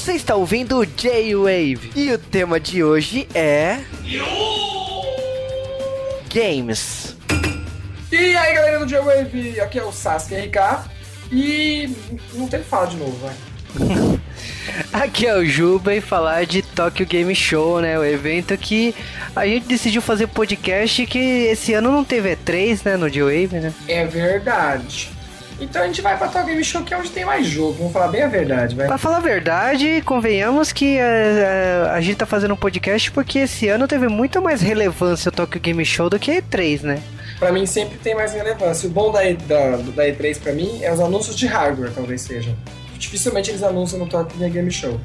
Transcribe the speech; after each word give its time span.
Você 0.00 0.14
está 0.14 0.34
ouvindo 0.34 0.78
o 0.78 0.86
J-Wave 0.86 1.92
e 1.94 2.10
o 2.10 2.16
tema 2.16 2.58
de 2.58 2.82
hoje 2.82 3.28
é. 3.34 3.80
Games. 6.34 7.14
E 8.10 8.34
aí 8.34 8.54
galera 8.54 8.78
do 8.78 8.86
J-Wave, 8.86 9.60
aqui 9.60 9.78
é 9.78 9.84
o 9.84 9.92
Sasuke 9.92 10.34
RK 10.34 10.88
e 11.30 11.94
não 12.32 12.48
tem 12.48 12.60
que 12.60 12.66
falar 12.66 12.86
de 12.86 12.96
novo, 12.96 13.14
vai. 13.18 13.34
Aqui 14.90 15.26
é 15.26 15.36
o 15.36 15.44
Juba 15.44 15.94
e 15.94 16.00
falar 16.00 16.46
de 16.46 16.62
Tokyo 16.62 17.04
Game 17.04 17.34
Show, 17.34 17.80
né? 17.80 17.98
O 17.98 18.04
evento 18.04 18.56
que 18.56 18.94
a 19.36 19.46
gente 19.46 19.66
decidiu 19.66 20.00
fazer 20.00 20.28
podcast 20.28 21.06
que 21.06 21.18
esse 21.18 21.74
ano 21.74 21.92
não 21.92 22.04
teve 22.04 22.34
E3, 22.34 22.80
né? 22.84 22.96
No 22.96 23.10
J-Wave, 23.10 23.60
né? 23.60 23.74
É 23.86 24.06
verdade. 24.06 25.10
Então 25.60 25.82
a 25.82 25.86
gente 25.86 26.00
vai 26.00 26.16
pra 26.16 26.26
Tokyo 26.28 26.46
Game 26.46 26.64
Show, 26.64 26.82
que 26.82 26.94
é 26.94 26.96
onde 26.98 27.10
tem 27.10 27.24
mais 27.24 27.46
jogo. 27.46 27.74
Vamos 27.74 27.92
falar 27.92 28.08
bem 28.08 28.22
a 28.22 28.28
verdade, 28.28 28.74
vai. 28.74 28.86
Pra 28.86 28.96
falar 28.98 29.18
a 29.18 29.20
verdade, 29.20 30.02
convenhamos 30.06 30.72
que 30.72 30.96
é, 30.96 31.84
é, 31.86 31.90
a 31.90 32.00
gente 32.00 32.16
tá 32.16 32.26
fazendo 32.26 32.54
um 32.54 32.56
podcast 32.56 33.10
porque 33.12 33.40
esse 33.40 33.68
ano 33.68 33.86
teve 33.86 34.08
muito 34.08 34.40
mais 34.40 34.60
relevância 34.62 35.28
o 35.28 35.32
Tokyo 35.32 35.60
Game 35.60 35.84
Show 35.84 36.08
do 36.08 36.18
que 36.18 36.32
E3, 36.40 36.82
né? 36.82 37.02
Pra 37.38 37.52
mim 37.52 37.66
sempre 37.66 37.98
tem 37.98 38.14
mais 38.14 38.32
relevância. 38.32 38.88
O 38.88 38.92
bom 38.92 39.10
da, 39.12 39.24
E- 39.24 39.34
da, 39.36 39.76
da 39.76 40.04
E3 40.06 40.38
pra 40.40 40.52
mim 40.52 40.78
é 40.82 40.92
os 40.92 41.00
anúncios 41.00 41.36
de 41.36 41.46
hardware, 41.46 41.90
talvez 41.94 42.22
sejam. 42.22 42.54
Dificilmente 42.98 43.50
eles 43.50 43.62
anunciam 43.62 43.98
no 43.98 44.06
Tokyo 44.06 44.38
Game 44.50 44.70
Show. 44.70 45.00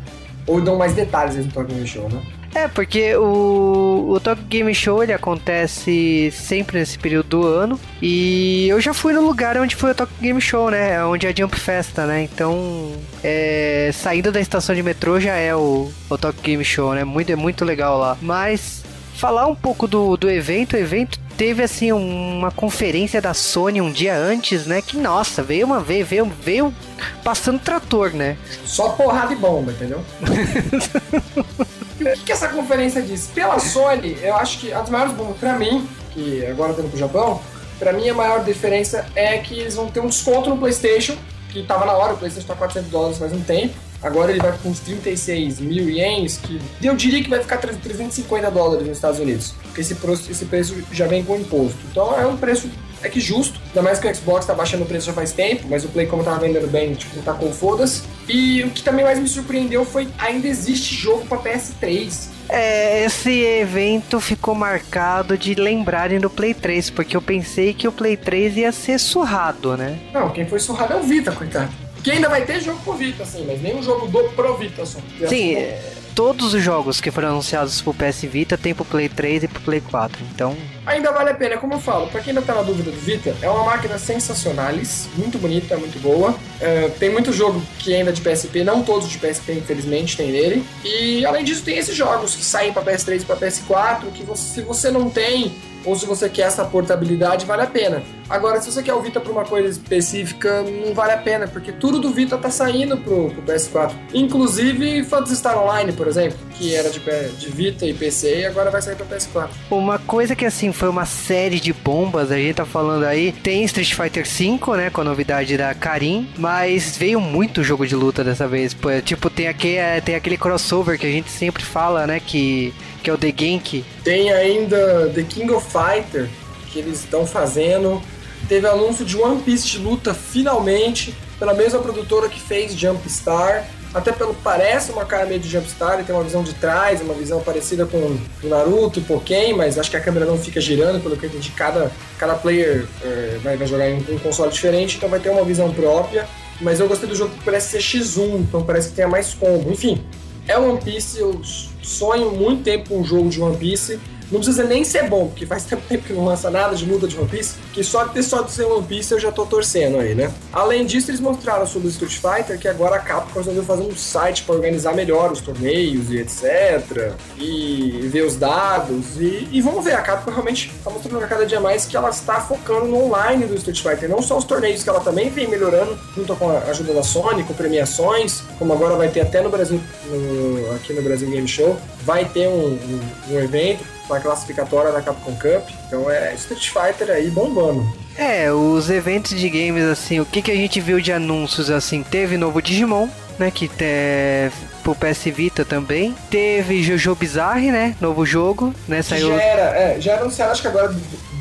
Ou 0.48 0.62
dão 0.62 0.78
mais 0.78 0.94
detalhes 0.94 1.36
no 1.38 1.52
Tokyo 1.52 1.74
Game 1.76 1.88
Show, 1.88 2.10
né? 2.10 2.22
É, 2.56 2.70
porque 2.70 3.14
o, 3.18 4.12
o 4.12 4.20
Tokyo 4.22 4.46
Game 4.46 4.74
Show 4.74 5.04
ele 5.04 5.12
acontece 5.12 6.32
sempre 6.32 6.80
nesse 6.80 6.98
período 6.98 7.28
do 7.28 7.46
ano. 7.46 7.78
E 8.02 8.66
eu 8.70 8.80
já 8.80 8.94
fui 8.94 9.12
no 9.12 9.20
lugar 9.20 9.58
onde 9.58 9.76
foi 9.76 9.92
o 9.92 9.96
Tokyo 9.96 10.16
Game 10.22 10.40
Show, 10.40 10.72
né? 10.72 11.04
Onde 11.04 11.28
é 11.28 11.32
a 11.32 11.36
Jump 11.36 11.60
Festa, 11.60 12.06
né? 12.06 12.24
Então, 12.24 12.94
é, 13.22 13.92
saindo 13.94 14.32
da 14.32 14.40
estação 14.40 14.74
de 14.74 14.82
metrô 14.82 15.20
já 15.20 15.34
é 15.34 15.54
o, 15.54 15.92
o 16.10 16.18
Tokyo 16.18 16.42
Game 16.42 16.64
Show, 16.64 16.94
né? 16.94 17.04
Muito, 17.04 17.30
é 17.30 17.36
muito 17.36 17.66
legal 17.66 17.98
lá. 18.00 18.18
Mas, 18.22 18.86
falar 19.16 19.48
um 19.48 19.56
pouco 19.56 19.86
do, 19.86 20.16
do 20.16 20.30
evento, 20.30 20.78
o 20.78 20.80
evento 20.80 21.20
teve 21.36 21.62
assim 21.62 21.92
uma 21.92 22.52
conferência 22.52 23.22
da 23.22 23.34
Sony 23.34 23.82
um 23.82 23.92
dia 23.92 24.16
antes, 24.16 24.66
né? 24.66 24.82
Que 24.82 24.96
nossa, 24.96 25.44
veio 25.44 25.66
uma 25.66 25.82
vez, 25.82 26.08
veio, 26.08 26.32
veio 26.42 26.74
passando 27.22 27.60
trator, 27.60 28.12
né? 28.12 28.38
Só 28.64 28.92
porrada 28.92 29.34
e 29.34 29.36
bomba, 29.36 29.74
entendeu? 29.74 30.02
e 32.00 32.04
o 32.04 32.14
que, 32.14 32.24
que 32.24 32.32
essa 32.32 32.48
conferência 32.50 33.02
diz? 33.02 33.28
Pela 33.28 33.60
Sony, 33.60 34.18
eu 34.22 34.36
acho 34.36 34.60
que 34.60 34.74
as 34.74 34.90
maiores 34.90 35.14
bombas 35.14 35.38
pra 35.38 35.58
mim, 35.58 35.88
que 36.14 36.46
agora 36.46 36.74
tô 36.74 36.82
indo 36.82 36.90
pro 36.90 37.00
Japão, 37.00 37.42
pra 37.80 37.94
mim 37.94 38.10
a 38.10 38.14
maior 38.14 38.44
diferença 38.44 39.06
é 39.16 39.38
que 39.38 39.60
eles 39.60 39.76
vão 39.76 39.90
ter 39.90 40.00
um 40.00 40.08
desconto 40.08 40.50
no 40.50 40.58
PlayStation, 40.58 41.16
que 41.50 41.64
tava 41.64 41.86
na 41.86 41.94
hora, 41.94 42.14
o 42.14 42.18
PlayStation 42.18 42.48
tá 42.48 42.56
400 42.56 42.92
dólares 42.92 43.18
faz 43.18 43.32
um 43.32 43.42
tempo. 43.42 43.74
Agora 44.04 44.30
ele 44.30 44.40
vai 44.40 44.56
com 44.62 44.70
uns 44.70 44.82
36 44.82 45.60
mil 45.62 45.90
ienes, 45.90 46.38
que 46.38 46.60
eu 46.84 46.96
diria 46.96 47.24
que 47.24 47.30
vai 47.30 47.40
ficar 47.40 47.58
350 47.58 48.52
dólares 48.52 48.86
nos 48.86 48.98
Estados 48.98 49.20
Unidos. 49.20 49.56
Porque 49.64 49.82
esse 49.82 49.96
preço, 49.96 50.30
esse 50.30 50.46
preço 50.46 50.76
já 50.92 51.08
vem 51.08 51.24
com 51.24 51.36
imposto. 51.36 51.78
Então 51.90 52.14
é 52.20 52.26
um 52.28 52.38
preço 52.38 52.70
é 53.06 53.10
que 53.10 53.20
justo, 53.20 53.60
ainda 53.68 53.82
mais 53.82 54.00
que 54.00 54.08
o 54.08 54.16
Xbox 54.16 54.46
tá 54.46 54.54
baixando 54.54 54.84
o 54.84 54.86
preço 54.86 55.06
já 55.06 55.14
faz 55.14 55.32
tempo, 55.32 55.68
mas 55.70 55.86
o 55.86 55.90
Play, 55.90 56.08
como 56.08 56.24
tava 56.24 56.40
vendendo 56.40 56.68
bem, 56.68 56.94
tipo, 56.94 57.22
tá 57.22 57.34
com 57.34 57.52
foda-se. 57.52 58.04
E 58.28 58.64
o 58.64 58.70
que 58.72 58.82
também 58.84 59.06
mais 59.06 59.20
me 59.20 59.28
surpreendeu 59.28 59.86
foi 59.86 60.08
ainda 60.18 60.48
existe 60.48 60.96
jogo 60.96 61.26
pra 61.26 61.38
PS3. 61.38 62.30
É, 62.50 63.06
esse 63.06 63.32
evento 63.32 64.20
ficou 64.20 64.54
marcado 64.56 65.38
de 65.38 65.56
lembrarem 65.56 66.20
do 66.20 66.30
Play 66.30 66.54
3, 66.54 66.90
porque 66.92 67.16
eu 67.16 67.22
pensei 67.22 67.74
que 67.74 67.88
o 67.88 67.92
Play 67.92 68.18
3 68.18 68.58
ia 68.58 68.72
ser 68.72 69.00
surrado, 69.00 69.76
né? 69.78 70.00
Não, 70.14 70.30
quem 70.30 70.46
foi 70.46 70.60
surrado 70.60 70.94
é 70.94 70.98
o 70.98 71.04
Vita, 71.04 71.32
coitado. 71.32 71.72
Que 72.04 72.12
ainda 72.12 72.30
vai 72.30 72.46
ter 72.46 72.62
jogo 72.62 72.80
pro 72.84 72.94
Vita, 72.94 73.24
assim, 73.24 73.46
mas 73.48 73.62
nem 73.62 73.76
um 73.76 73.82
jogo 73.82 74.08
do 74.08 74.30
Pro 74.36 74.56
Vita 74.58 74.86
só. 74.86 75.00
Sim, 75.28 75.56
é, 75.56 75.82
todos 76.16 76.54
os 76.54 76.64
jogos 76.64 77.02
que 77.02 77.12
foram 77.12 77.28
anunciados 77.28 77.82
pro 77.82 77.94
PS 77.94 78.22
Vita 78.22 78.58
tem 78.58 78.74
pro 78.74 78.86
Play 78.86 79.10
3 79.10 79.44
e 79.44 79.48
pro 79.50 79.62
Play 79.62 79.82
4, 79.82 80.24
então... 80.34 80.56
Ainda 80.86 81.12
vale 81.12 81.32
a 81.32 81.34
pena, 81.34 81.58
como 81.58 81.74
eu 81.74 81.80
falo, 81.80 82.08
pra 82.08 82.22
quem 82.22 82.32
ainda 82.32 82.42
tá 82.42 82.56
na 82.56 82.62
dúvida 82.62 82.90
do 82.90 82.98
Vita, 82.98 83.36
é 83.42 83.50
uma 83.50 83.66
máquina 83.66 83.98
sensacionalis, 84.00 85.10
muito 85.18 85.38
bonita, 85.38 85.76
muito 85.76 86.00
boa. 86.00 86.34
É, 86.62 86.88
tem 87.00 87.12
muito 87.12 87.34
jogo 87.34 87.62
que 87.80 87.94
ainda 87.94 88.12
é 88.12 88.14
de 88.14 88.22
PSP, 88.22 88.64
não 88.64 88.82
todos 88.82 89.10
de 89.10 89.18
PSP, 89.18 89.54
infelizmente, 89.54 90.16
tem 90.16 90.32
nele. 90.32 90.66
E 90.84 91.26
além 91.26 91.44
disso, 91.44 91.64
tem 91.64 91.78
esses 91.78 91.96
jogos 91.96 92.34
que 92.34 92.46
saem 92.46 92.72
pra 92.72 92.82
PS3 92.82 93.22
e 93.22 93.26
pra 93.26 93.36
PS4, 93.36 94.12
que 94.14 94.24
você, 94.24 94.54
se 94.56 94.62
você 94.62 94.90
não 94.90 95.10
tem, 95.10 95.54
ou 95.86 95.96
se 95.96 96.06
você 96.06 96.28
quer 96.30 96.44
essa 96.44 96.66
portabilidade, 96.66 97.46
vale 97.46 97.62
a 97.62 97.68
pena. 97.68 98.04
Agora, 98.30 98.60
se 98.60 98.72
você 98.72 98.82
quer 98.82 98.94
o 98.94 99.02
Vita 99.02 99.20
pra 99.20 99.32
uma 99.32 99.46
coisa 99.46 99.70
específica, 99.70 100.64
não 100.64 100.94
vale 100.94 101.12
a 101.12 101.18
pena, 101.18 101.48
porque 101.48 101.72
tudo 101.72 102.00
do 102.00 102.10
Vita 102.10 102.38
tá 102.38 102.50
saindo 102.50 102.98
pro, 102.98 103.30
pro 103.30 103.42
PS4. 103.44 103.94
Inclusive 104.14 105.04
Phantasy 105.04 105.36
Star 105.36 105.58
Online, 105.58 105.94
por 105.94 106.08
exemplo, 106.08 106.38
que 106.52 106.74
era 106.74 106.90
de, 106.90 107.00
de 107.00 107.50
Vita 107.50 107.86
e 107.86 107.94
PC, 107.94 108.40
e 108.40 108.46
agora 108.46 108.72
vai 108.72 108.82
sair 108.82 108.96
pra 108.96 109.06
PS4. 109.06 109.50
Uma 109.70 110.00
coisa 110.00 110.36
que, 110.36 110.46
assim, 110.46 110.74
foi 110.74 110.90
uma 110.90 111.06
série 111.06 111.60
de 111.60 111.72
bombas, 111.72 112.32
a 112.32 112.38
gente 112.38 112.56
tá 112.56 112.66
falando 112.66 113.06
aí, 113.06 113.32
tem 113.32 113.64
Street 113.64 113.94
Fighter 113.94 114.26
V, 114.26 114.76
né, 114.76 114.90
com 114.90 115.02
a 115.02 115.04
novidade 115.04 115.56
da 115.56 115.74
Karin, 115.74 116.28
mas 116.38 116.98
veio 116.98 117.22
muito 117.22 117.64
jogo 117.64 117.86
de 117.86 117.96
luta 117.96 118.24
dessa 118.24 118.48
vez. 118.48 118.74
Pô, 118.74 118.90
tipo, 119.02 119.30
tem 119.30 119.48
aquele, 119.48 120.02
tem 120.02 120.16
aquele 120.16 120.38
crossover 120.38 120.98
que 120.98 121.06
a 121.06 121.12
gente 121.12 121.30
sempre 121.30 121.64
fala, 121.64 122.08
né, 122.08 122.20
que, 122.20 122.74
que 123.06 123.12
é 123.12 123.14
o 123.14 123.18
The 123.20 123.32
Genki. 123.38 123.86
Tem 124.04 124.34
ainda 124.34 125.12
The 125.14 125.22
King 125.22 125.52
of 125.54 125.68
Fighter, 125.68 126.28
que 126.72 126.80
eles 126.80 127.02
estão 127.02 127.26
fazendo. 127.26 128.02
Teve 128.50 128.68
anúncio 128.68 129.06
de 129.06 129.16
One 129.16 129.42
Piece 129.44 129.68
de 129.68 129.78
luta 129.78 130.12
finalmente, 130.12 131.16
pela 131.38 131.54
mesma 131.54 131.80
produtora 131.80 132.28
que 132.28 132.40
fez 132.40 132.74
Jumpstar. 132.74 133.68
Até 133.94 134.12
pelo 134.12 134.34
parece 134.34 134.92
uma 134.92 135.06
cara 135.06 135.26
meio 135.26 135.40
de 135.40 135.48
Jumpstar, 135.48 135.94
ele 135.94 136.04
tem 136.04 136.14
uma 136.14 136.24
visão 136.24 136.44
de 136.44 136.54
trás, 136.56 137.00
uma 137.00 137.14
visão 137.14 137.40
parecida 137.42 137.86
com 137.86 137.98
o 137.98 138.48
Naruto, 138.48 139.00
Pokémon, 139.02 139.56
mas 139.56 139.78
acho 139.78 139.90
que 139.90 139.96
a 139.96 140.02
câmera 140.02 140.26
não 140.26 140.38
fica 140.38 140.60
girando, 140.60 141.02
pelo 141.02 141.16
que 141.16 141.26
eu 141.26 141.30
entendi, 141.30 141.52
cada, 141.52 141.90
cada 142.18 142.34
player 142.34 142.86
é, 143.04 143.40
vai, 143.42 143.56
vai 143.56 143.68
jogar 143.68 143.88
em 143.88 144.04
um 144.10 144.20
console 144.20 144.52
diferente, 144.52 144.98
então 144.98 145.08
vai 145.08 145.20
ter 145.20 145.30
uma 145.30 145.46
visão 145.46 145.72
própria. 145.72 146.28
Mas 146.60 146.80
eu 146.80 146.88
gostei 146.88 147.08
do 147.08 147.16
jogo 147.16 147.34
que 147.36 147.44
parece 147.46 147.80
ser 147.80 148.00
X1, 148.00 148.40
então 148.40 148.64
parece 148.66 148.90
que 148.90 148.96
tenha 148.96 149.08
mais 149.08 149.34
combo. 149.34 149.72
Enfim, 149.72 150.04
é 150.48 150.58
One 150.58 150.80
Piece, 150.82 151.20
eu 151.20 151.42
sonho 151.82 152.32
muito 152.32 152.64
tempo 152.64 152.90
com 152.90 153.00
um 153.00 153.04
jogo 153.04 153.30
de 153.30 153.42
One 153.42 153.58
Piece. 153.58 154.00
Não 154.32 154.40
precisa 154.40 154.64
nem 154.64 154.84
ser 154.84 155.08
bom, 155.08 155.28
porque 155.28 155.46
faz 155.46 155.66
tempo 155.70 156.04
que 156.04 156.14
não 156.14 156.26
lança 156.26 156.50
nada 156.50 156.76
de 156.76 156.86
luta 156.86 157.08
de 157.08 157.18
One 157.18 157.28
Piece, 157.28 157.56
que 157.74 157.84
só 157.84 158.06
de 158.06 158.14
ter 158.14 158.24
só 158.24 158.42
de 158.42 158.52
ser 158.52 158.64
One 158.64 158.86
Piece 158.86 159.14
eu 159.14 159.20
já 159.20 159.32
tô 159.32 159.46
torcendo 159.46 160.00
aí, 160.00 160.16
né? 160.16 160.32
Além 160.52 160.86
disso, 160.86 161.12
eles 161.12 161.20
mostraram 161.20 161.66
sobre 161.66 161.88
o 161.88 161.92
Street 161.92 162.14
Fighter 162.14 162.60
que 162.60 162.68
agora 162.68 162.96
a 162.96 163.00
Capcom 163.00 163.40
resolveu 163.40 163.64
fazer 163.64 163.84
um 163.84 163.96
site 163.96 164.44
para 164.44 164.56
organizar 164.56 164.96
melhor 164.96 165.32
os 165.32 165.42
torneios 165.42 166.10
e 166.12 166.18
etc. 166.18 167.14
E 167.38 168.08
ver 168.12 168.26
os 168.26 168.36
dados. 168.36 169.18
E, 169.20 169.48
e 169.52 169.62
vamos 169.62 169.84
ver, 169.84 169.94
a 169.94 170.02
Capcom 170.02 170.32
realmente 170.32 170.72
tá 170.84 170.90
mostrando 170.90 171.28
cada 171.28 171.46
dia 171.46 171.60
mais 171.60 171.86
que 171.86 171.96
ela 171.96 172.10
está 172.10 172.42
focando 172.42 172.88
no 172.88 173.06
online 173.06 173.46
do 173.46 173.56
Street 173.56 173.82
Fighter, 173.82 174.10
não 174.10 174.22
só 174.22 174.38
os 174.38 174.44
torneios 174.44 174.82
que 174.84 174.90
ela 174.90 175.00
também 175.00 175.30
vem 175.30 175.48
melhorando, 175.48 175.98
junto 176.16 176.36
com 176.36 176.50
a 176.50 176.58
ajuda 176.70 176.94
da 176.94 177.04
Sony, 177.04 177.44
com 177.44 177.54
premiações, 177.54 178.42
como 178.58 178.74
agora 178.74 178.96
vai 178.96 179.10
ter 179.10 179.22
até 179.22 179.42
no 179.42 179.50
Brasil, 179.50 179.80
no, 180.08 180.76
aqui 180.76 180.94
no 180.94 181.02
Brasil 181.02 181.30
Game 181.30 181.48
Show, 181.48 181.78
vai 182.04 182.26
ter 182.26 182.48
um, 182.48 182.74
um, 182.74 183.00
um 183.32 183.40
evento 183.40 183.84
para 184.08 184.20
classificatória 184.20 184.92
da 184.92 185.02
Capcom 185.02 185.36
Cup. 185.36 185.70
Então 185.88 186.10
é 186.10 186.34
Street 186.36 186.70
Fighter 186.70 187.10
aí 187.10 187.30
bombando. 187.30 187.86
É, 188.18 188.52
os 188.52 188.90
eventos 188.90 189.38
de 189.38 189.50
games, 189.50 189.84
assim, 189.84 190.20
o 190.20 190.26
que, 190.26 190.42
que 190.42 190.52
a 190.52 190.56
gente 190.56 190.80
viu 190.80 191.02
de 191.02 191.12
anúncios, 191.12 191.70
assim, 191.70 192.02
teve 192.02 192.38
novo 192.38 192.62
Digimon, 192.62 193.10
né, 193.38 193.52
que 193.52 193.70
é 193.82 194.50
pro 194.84 194.96
PS 194.96 195.26
Vita 195.26 195.66
também. 195.66 196.16
Teve 196.30 196.82
Jojo 196.82 197.14
Bizarre, 197.14 197.72
né, 197.72 197.94
novo 198.00 198.26
jogo, 198.26 198.74
né, 198.88 199.02
saiu... 199.02 199.30
Já 199.30 199.42
era, 199.42 199.78
é, 199.78 200.00
já 200.00 200.14
era 200.14 200.22
anunciado, 200.22 200.52
acho 200.54 200.62
que 200.62 200.68
agora 200.70 200.96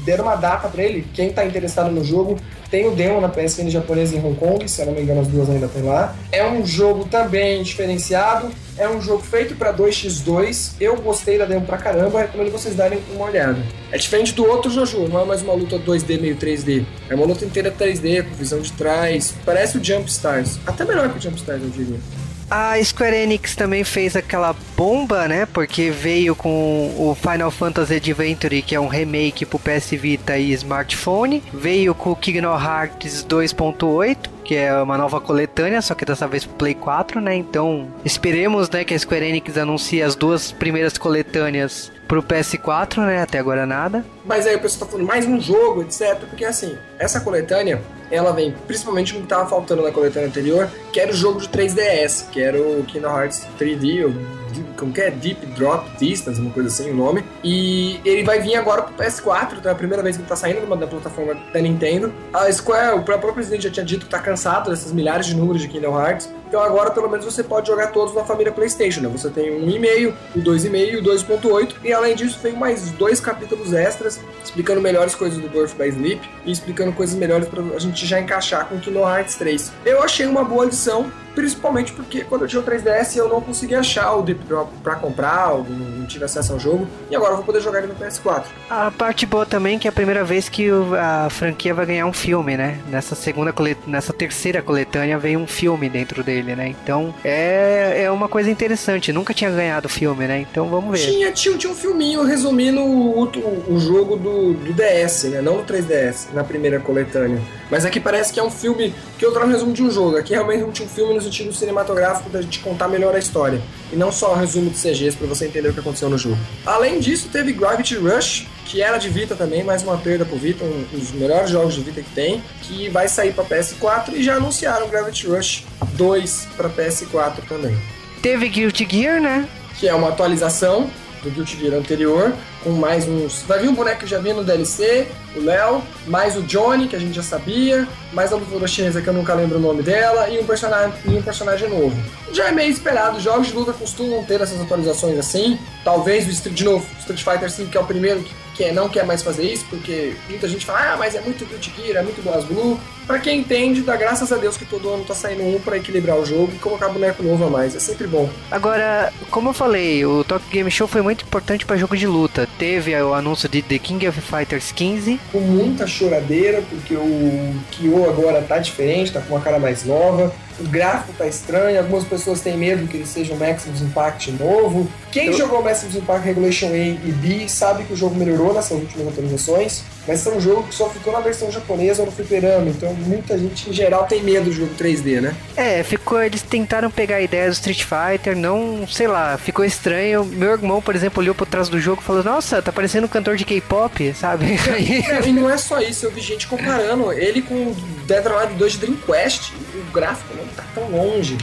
deram 0.04 0.24
uma 0.24 0.36
data 0.36 0.68
pra 0.68 0.82
ele. 0.82 1.06
Quem 1.14 1.32
tá 1.32 1.44
interessado 1.44 1.90
no 1.90 2.04
jogo, 2.04 2.38
tem 2.70 2.86
o 2.86 2.90
demo 2.92 3.20
na 3.20 3.28
PSN 3.28 3.70
japonesa 3.70 4.16
em 4.16 4.24
Hong 4.24 4.36
Kong, 4.36 4.68
se 4.68 4.80
eu 4.80 4.86
não 4.86 4.94
me 4.94 5.02
engano 5.02 5.20
as 5.20 5.28
duas 5.28 5.48
ainda 5.48 5.68
tem 5.68 5.82
lá. 5.82 6.14
É 6.32 6.46
um 6.46 6.64
jogo 6.66 7.04
também 7.04 7.62
diferenciado, 7.62 8.50
é 8.76 8.88
um 8.88 9.00
jogo 9.00 9.22
feito 9.22 9.54
para 9.54 9.72
2x2. 9.72 10.72
Eu 10.80 10.96
gostei 10.96 11.38
da 11.38 11.44
demo 11.44 11.64
pra 11.64 11.78
caramba, 11.78 12.20
recomendo 12.20 12.50
vocês 12.50 12.74
darem 12.74 12.98
uma 13.14 13.26
olhada. 13.26 13.58
É 13.92 13.98
diferente 13.98 14.32
do 14.32 14.44
outro 14.44 14.70
Jojo, 14.70 15.08
não 15.08 15.20
é 15.20 15.24
mais 15.24 15.42
uma 15.42 15.54
luta 15.54 15.78
2D 15.78 16.20
meio 16.20 16.36
3D. 16.36 16.84
É 17.08 17.14
uma 17.14 17.26
luta 17.26 17.44
inteira 17.44 17.70
3D, 17.70 18.24
com 18.24 18.34
visão 18.34 18.60
de 18.60 18.72
trás. 18.72 19.34
Parece 19.44 19.78
o 19.78 19.84
Jump 19.84 20.08
Stars. 20.10 20.58
Até 20.66 20.84
melhor 20.84 21.10
que 21.10 21.18
o 21.18 21.20
Jump 21.20 21.36
Stars, 21.36 21.62
eu 21.62 21.70
diria. 21.70 22.23
A 22.50 22.82
Square 22.82 23.16
Enix 23.16 23.56
também 23.56 23.84
fez 23.84 24.14
aquela 24.14 24.54
bomba, 24.76 25.26
né? 25.26 25.46
Porque 25.46 25.90
veio 25.90 26.36
com 26.36 26.94
o 26.96 27.14
Final 27.14 27.50
Fantasy 27.50 27.94
Adventure, 27.94 28.62
que 28.62 28.74
é 28.74 28.80
um 28.80 28.88
remake 28.88 29.46
pro 29.46 29.58
PS 29.58 29.90
Vita 29.92 30.36
e 30.36 30.52
smartphone. 30.52 31.42
Veio 31.52 31.94
com 31.94 32.10
o 32.10 32.16
Kingdom 32.16 32.54
Hearts 32.54 33.24
2.8 33.24 34.34
que 34.44 34.54
é 34.54 34.74
uma 34.80 34.98
nova 34.98 35.20
coletânea, 35.20 35.80
só 35.80 35.94
que 35.94 36.04
dessa 36.04 36.28
vez 36.28 36.44
pro 36.44 36.56
Play 36.56 36.74
4, 36.74 37.20
né? 37.20 37.34
Então, 37.34 37.88
esperemos, 38.04 38.68
né, 38.68 38.84
que 38.84 38.92
a 38.92 38.98
Square 38.98 39.24
Enix 39.24 39.56
anuncie 39.56 40.02
as 40.02 40.14
duas 40.14 40.52
primeiras 40.52 40.98
coletâneas 40.98 41.90
pro 42.06 42.22
PS4, 42.22 42.98
né? 43.06 43.22
Até 43.22 43.38
agora 43.38 43.64
nada. 43.64 44.04
Mas 44.24 44.46
aí 44.46 44.54
o 44.54 44.60
pessoal 44.60 44.86
tá 44.86 44.92
falando 44.92 45.06
mais 45.06 45.26
um 45.26 45.40
jogo, 45.40 45.82
etc. 45.82 46.18
Porque 46.28 46.44
assim, 46.44 46.76
essa 46.98 47.20
coletânea, 47.20 47.82
ela 48.10 48.32
vem 48.32 48.54
principalmente 48.66 49.14
no 49.14 49.22
que 49.22 49.26
tava 49.26 49.48
faltando 49.48 49.82
na 49.82 49.90
coletânea 49.90 50.28
anterior, 50.28 50.68
que 50.92 51.00
era 51.00 51.10
o 51.10 51.14
jogo 51.14 51.40
de 51.40 51.48
3DS, 51.48 52.30
que 52.30 52.40
era 52.40 52.60
o 52.60 52.84
Kingdom 52.84 53.08
Hearts 53.08 53.46
3D, 53.58 54.04
ou 54.04 54.44
como 54.76 54.92
que 54.92 55.00
é? 55.00 55.10
Deep 55.10 55.46
Drop 55.46 55.88
Distance, 55.98 56.40
uma 56.40 56.50
coisa 56.50 56.68
assim 56.68 56.90
o 56.90 56.94
nome. 56.94 57.24
E 57.42 58.00
ele 58.04 58.22
vai 58.22 58.40
vir 58.40 58.56
agora 58.56 58.82
pro 58.82 58.94
PS4, 58.94 59.58
então 59.58 59.70
é 59.70 59.74
a 59.74 59.76
primeira 59.76 60.02
vez 60.02 60.16
que 60.16 60.22
ele 60.22 60.28
tá 60.28 60.36
saindo 60.36 60.64
da 60.76 60.86
plataforma 60.86 61.36
da 61.52 61.60
Nintendo. 61.60 62.12
A 62.32 62.50
Square, 62.52 62.98
o 62.98 63.02
próprio 63.02 63.32
presidente 63.32 63.64
já 63.64 63.70
tinha 63.70 63.86
dito 63.86 64.06
que 64.06 64.10
tá 64.10 64.18
cansado 64.18 64.70
dessas 64.70 64.92
milhares 64.92 65.26
de 65.26 65.34
números 65.34 65.62
de 65.62 65.68
Kingdom 65.68 65.98
Hearts. 65.98 66.32
Então 66.46 66.62
agora 66.62 66.90
pelo 66.90 67.08
menos 67.08 67.24
você 67.24 67.42
pode 67.42 67.66
jogar 67.66 67.88
todos 67.88 68.14
na 68.14 68.24
família 68.24 68.52
PlayStation, 68.52 69.00
né? 69.00 69.08
Você 69.08 69.30
tem 69.30 69.50
um 69.50 69.68
e-mail, 69.68 70.14
o 70.34 70.40
2,5 70.40 70.92
e 70.92 70.96
o 70.96 71.02
2.8. 71.02 71.74
E 71.82 71.92
além 71.92 72.14
disso, 72.14 72.38
tem 72.40 72.52
mais 72.52 72.90
dois 72.92 73.20
capítulos 73.20 73.72
extras 73.72 74.20
explicando 74.42 74.80
melhores 74.80 75.14
coisas 75.14 75.38
do 75.38 75.48
Birth 75.48 75.74
by 75.76 75.88
Sleep 75.88 76.20
e 76.44 76.52
explicando 76.52 76.92
coisas 76.92 77.16
melhores 77.16 77.48
pra 77.48 77.62
a 77.62 77.78
gente 77.78 78.06
já 78.06 78.20
encaixar 78.20 78.68
com 78.68 78.78
Kingdom 78.78 79.08
Hearts 79.08 79.36
3. 79.36 79.72
Eu 79.84 80.02
achei 80.02 80.26
uma 80.26 80.44
boa 80.44 80.64
adição, 80.64 81.10
principalmente 81.34 81.92
porque 81.92 82.22
quando 82.24 82.42
eu 82.42 82.48
tinha 82.48 82.60
o 82.60 82.64
3DS 82.64 83.16
eu 83.16 83.28
não 83.28 83.40
conseguia 83.40 83.80
achar 83.80 84.14
o 84.14 84.22
Deep 84.22 84.44
Drop 84.44 84.70
pra 84.82 84.96
comprar, 84.96 85.50
não 85.54 86.06
tive 86.06 86.24
acesso 86.24 86.52
ao 86.52 86.60
jogo, 86.60 86.86
e 87.10 87.16
agora 87.16 87.32
eu 87.32 87.36
vou 87.36 87.44
poder 87.44 87.60
jogar 87.60 87.78
ele 87.78 87.88
no 87.88 87.94
PS4. 87.94 88.44
A 88.70 88.90
parte 88.90 89.26
boa 89.26 89.44
também 89.44 89.76
é 89.76 89.78
que 89.78 89.88
é 89.88 89.90
a 89.90 89.92
primeira 89.92 90.24
vez 90.24 90.48
que 90.48 90.68
a 90.98 91.28
franquia 91.30 91.74
vai 91.74 91.86
ganhar 91.86 92.06
um 92.06 92.12
filme, 92.12 92.56
né? 92.56 92.78
Nessa 92.88 93.14
segunda 93.14 93.52
colet... 93.52 93.78
nessa 93.86 94.12
terceira 94.12 94.62
coletânea 94.62 95.18
veio 95.18 95.38
um 95.38 95.46
filme 95.46 95.88
dentro 95.88 96.22
dele, 96.22 96.54
né? 96.54 96.68
Então 96.68 97.14
é, 97.24 98.02
é 98.04 98.10
uma 98.10 98.28
coisa 98.28 98.50
interessante. 98.50 99.12
Nunca 99.12 99.34
tinha 99.34 99.50
ganhado 99.50 99.88
filme, 99.88 100.26
né? 100.26 100.40
Então 100.40 100.68
vamos 100.68 100.98
ver. 100.98 101.06
Tinha, 101.06 101.32
tinha, 101.32 101.56
tinha 101.56 101.72
um 101.72 101.76
filminho 101.76 102.22
resumindo 102.24 102.80
o, 102.80 103.22
o, 103.22 103.74
o 103.74 103.80
jogo 103.80 104.16
do, 104.16 104.54
do 104.54 104.72
DS, 104.72 105.24
né? 105.24 105.40
Não 105.40 105.58
do 105.58 105.64
3DS, 105.64 106.32
na 106.32 106.44
primeira 106.44 106.80
coletânea. 106.80 107.40
Mas 107.70 107.84
aqui 107.84 107.98
parece 107.98 108.32
que 108.32 108.40
é 108.40 108.42
um 108.42 108.50
filme 108.50 108.94
que 109.18 109.24
eu 109.24 109.32
trago 109.32 109.48
um 109.48 109.52
resumo 109.52 109.72
de 109.72 109.82
um 109.82 109.90
jogo. 109.90 110.16
Aqui 110.16 110.32
realmente 110.32 110.82
é 110.82 110.84
um 110.84 110.88
filme 110.88 111.14
no 111.14 111.20
sentido 111.20 111.52
cinematográfico 111.52 112.28
da 112.30 112.42
gente 112.42 112.60
contar 112.60 112.88
melhor 112.88 113.14
a 113.14 113.18
história. 113.18 113.60
E 113.92 113.96
não 113.96 114.12
só 114.12 114.32
um 114.34 114.36
resumo 114.36 114.70
de 114.70 114.76
CGs 114.76 115.16
para 115.16 115.26
você 115.26 115.46
entender 115.46 115.68
o 115.68 115.72
que 115.72 115.80
aconteceu 115.80 116.08
no 116.08 116.18
jogo. 116.18 116.38
Além 116.64 117.00
disso, 117.00 117.28
teve 117.32 117.52
Gravity 117.52 117.96
Rush, 117.96 118.46
que 118.66 118.82
era 118.82 118.98
de 118.98 119.08
Vita 119.08 119.34
também, 119.34 119.62
mais 119.62 119.82
uma 119.82 119.96
perda 119.96 120.24
pro 120.24 120.36
Vita, 120.36 120.64
um 120.64 120.84
dos 120.92 121.12
melhores 121.12 121.50
jogos 121.50 121.74
de 121.74 121.80
Vita 121.80 122.02
que 122.02 122.10
tem, 122.10 122.42
que 122.62 122.88
vai 122.88 123.08
sair 123.08 123.32
para 123.32 123.44
PS4 123.44 124.14
e 124.14 124.22
já 124.22 124.36
anunciaram 124.36 124.88
Gravity 124.88 125.26
Rush 125.26 125.64
2 125.94 126.48
para 126.56 126.68
PS4 126.68 127.46
também. 127.48 127.76
Teve 128.22 128.48
Guilty 128.48 128.86
Gear, 128.90 129.20
né? 129.20 129.48
Que 129.78 129.88
é 129.88 129.94
uma 129.94 130.08
atualização 130.08 130.90
do 131.22 131.30
Guilty 131.30 131.58
Gear 131.58 131.74
anterior, 131.74 132.32
com 132.64 132.70
mais 132.70 133.06
uns. 133.06 133.42
Vai 133.42 133.60
vir 133.60 133.68
um 133.68 133.74
boneco 133.74 134.00
que 134.00 134.06
já 134.06 134.18
vinha 134.18 134.34
no 134.34 134.42
DLC, 134.42 135.06
o 135.36 135.40
Léo, 135.40 135.82
mais 136.06 136.34
o 136.36 136.42
Johnny, 136.42 136.88
que 136.88 136.96
a 136.96 136.98
gente 136.98 137.14
já 137.14 137.22
sabia, 137.22 137.86
mais 138.12 138.32
a 138.32 138.36
lutadora 138.36 138.66
chinesa 138.66 139.02
que 139.02 139.06
eu 139.06 139.12
nunca 139.12 139.34
lembro 139.34 139.58
o 139.58 139.60
nome 139.60 139.82
dela, 139.82 140.28
e 140.30 140.38
um 140.40 140.46
personagem, 140.46 140.92
e 141.04 141.10
um 141.10 141.22
personagem 141.22 141.68
novo. 141.68 141.94
Já 142.32 142.48
é 142.48 142.52
meio 142.52 142.70
esperado, 142.70 143.20
jogos 143.20 143.48
de 143.48 143.52
luta 143.52 143.72
costumam 143.74 144.24
ter 144.24 144.40
essas 144.40 144.60
atualizações 144.60 145.18
assim. 145.18 145.58
Talvez 145.84 146.26
o 146.26 146.30
Street, 146.30 146.56
de 146.56 146.64
novo, 146.64 146.86
Street 146.98 147.22
Fighter 147.22 147.50
V, 147.50 147.66
que 147.66 147.76
é 147.76 147.80
o 147.80 147.84
primeiro 147.84 148.20
que 148.22 148.32
que 148.54 148.70
não 148.72 148.88
quer 148.88 149.04
mais 149.04 149.22
fazer 149.22 149.42
isso, 149.42 149.66
porque 149.68 150.14
muita 150.28 150.48
gente 150.48 150.64
fala, 150.64 150.92
ah, 150.92 150.96
mas 150.96 151.14
é 151.14 151.20
muito 151.20 151.44
Guilty 151.44 151.72
Gear, 151.76 151.96
é 151.98 152.02
muito 152.02 152.22
BlazBlue. 152.22 152.78
Pra 153.06 153.18
quem 153.18 153.40
entende, 153.40 153.82
dá 153.82 153.96
graças 153.96 154.32
a 154.32 154.36
Deus 154.36 154.56
que 154.56 154.64
todo 154.64 154.88
ano 154.88 155.04
tá 155.04 155.14
saindo 155.14 155.42
um 155.42 155.60
para 155.60 155.76
equilibrar 155.76 156.16
o 156.16 156.24
jogo 156.24 156.52
e 156.54 156.58
colocar 156.58 156.88
boneco 156.88 157.22
novo 157.22 157.44
a 157.44 157.50
mais, 157.50 157.76
é 157.76 157.80
sempre 157.80 158.06
bom. 158.06 158.30
Agora, 158.50 159.12
como 159.30 159.50
eu 159.50 159.52
falei, 159.52 160.06
o 160.06 160.24
Tokyo 160.24 160.48
Game 160.50 160.70
Show 160.70 160.86
foi 160.86 161.02
muito 161.02 161.24
importante 161.24 161.66
para 161.66 161.76
jogo 161.76 161.96
de 161.96 162.06
luta. 162.06 162.48
Teve 162.58 162.94
o 163.02 163.12
anúncio 163.12 163.48
de 163.48 163.60
The 163.60 163.78
King 163.78 164.08
of 164.08 164.20
Fighters 164.20 164.72
15. 164.72 165.20
Com 165.32 165.40
muita 165.40 165.86
choradeira, 165.86 166.62
porque 166.70 166.94
o 166.94 167.54
Kyo 167.72 168.08
agora 168.08 168.40
tá 168.40 168.58
diferente, 168.58 169.12
tá 169.12 169.20
com 169.20 169.34
uma 169.34 169.40
cara 169.40 169.58
mais 169.58 169.84
nova 169.84 170.32
o 170.60 170.68
gráfico 170.68 171.12
tá 171.16 171.26
estranho, 171.26 171.78
algumas 171.78 172.04
pessoas 172.04 172.40
têm 172.40 172.56
medo 172.56 172.86
que 172.86 172.96
ele 172.96 173.06
seja 173.06 173.32
um 173.32 173.36
Maximus 173.36 173.80
Impact 173.82 174.32
novo. 174.32 174.88
Quem 175.10 175.26
eu... 175.26 175.32
jogou 175.32 175.62
Maximus 175.62 175.96
Impact 175.96 176.24
Regulation 176.24 176.68
A 176.68 176.76
e 176.76 177.14
B 177.16 177.48
sabe 177.48 177.84
que 177.84 177.92
o 177.92 177.96
jogo 177.96 178.14
melhorou 178.14 178.52
nessas 178.54 178.78
últimas 178.78 179.08
atualizações, 179.08 179.82
mas 180.06 180.26
é 180.26 180.30
um 180.30 180.40
jogo 180.40 180.64
que 180.64 180.74
só 180.74 180.88
ficou 180.88 181.12
na 181.12 181.20
versão 181.20 181.50
japonesa 181.50 182.04
no 182.04 182.12
fliperama, 182.12 182.68
então 182.68 182.92
muita 182.94 183.38
gente 183.38 183.70
em 183.70 183.72
geral 183.72 184.04
tem 184.06 184.22
medo 184.22 184.46
do 184.46 184.52
jogo 184.52 184.74
3D, 184.78 185.20
né? 185.20 185.34
É, 185.56 185.82
ficou, 185.82 186.22
eles 186.22 186.42
tentaram 186.42 186.90
pegar 186.90 187.16
a 187.16 187.20
ideia 187.20 187.48
do 187.48 187.52
Street 187.52 187.84
Fighter, 187.84 188.36
não, 188.36 188.86
sei 188.86 189.06
lá, 189.06 189.38
ficou 189.38 189.64
estranho. 189.64 190.24
Meu 190.24 190.52
irmão, 190.52 190.82
por 190.82 190.94
exemplo, 190.94 191.22
olhou 191.22 191.34
por 191.34 191.46
trás 191.46 191.68
do 191.68 191.80
jogo 191.80 192.02
e 192.02 192.04
falou: 192.04 192.22
Nossa, 192.22 192.60
tá 192.60 192.70
parecendo 192.70 193.06
um 193.06 193.08
cantor 193.08 193.36
de 193.36 193.44
K-pop, 193.44 194.14
sabe? 194.14 194.46
É, 194.84 195.28
e 195.28 195.32
não 195.32 195.48
é 195.48 195.56
só 195.56 195.80
isso, 195.80 196.06
eu 196.06 196.10
vi 196.10 196.20
gente 196.20 196.46
comparando 196.46 197.12
ele 197.12 197.42
com 197.42 197.74
Dead 198.06 198.24
or 198.26 198.32
Alive 198.32 198.54
2 198.54 198.72
de 198.72 198.78
Dreamcast, 198.78 199.52
gráfico 199.94 200.34
não 200.36 200.46
tá 200.48 200.64
tão 200.74 200.90
longe. 200.90 201.38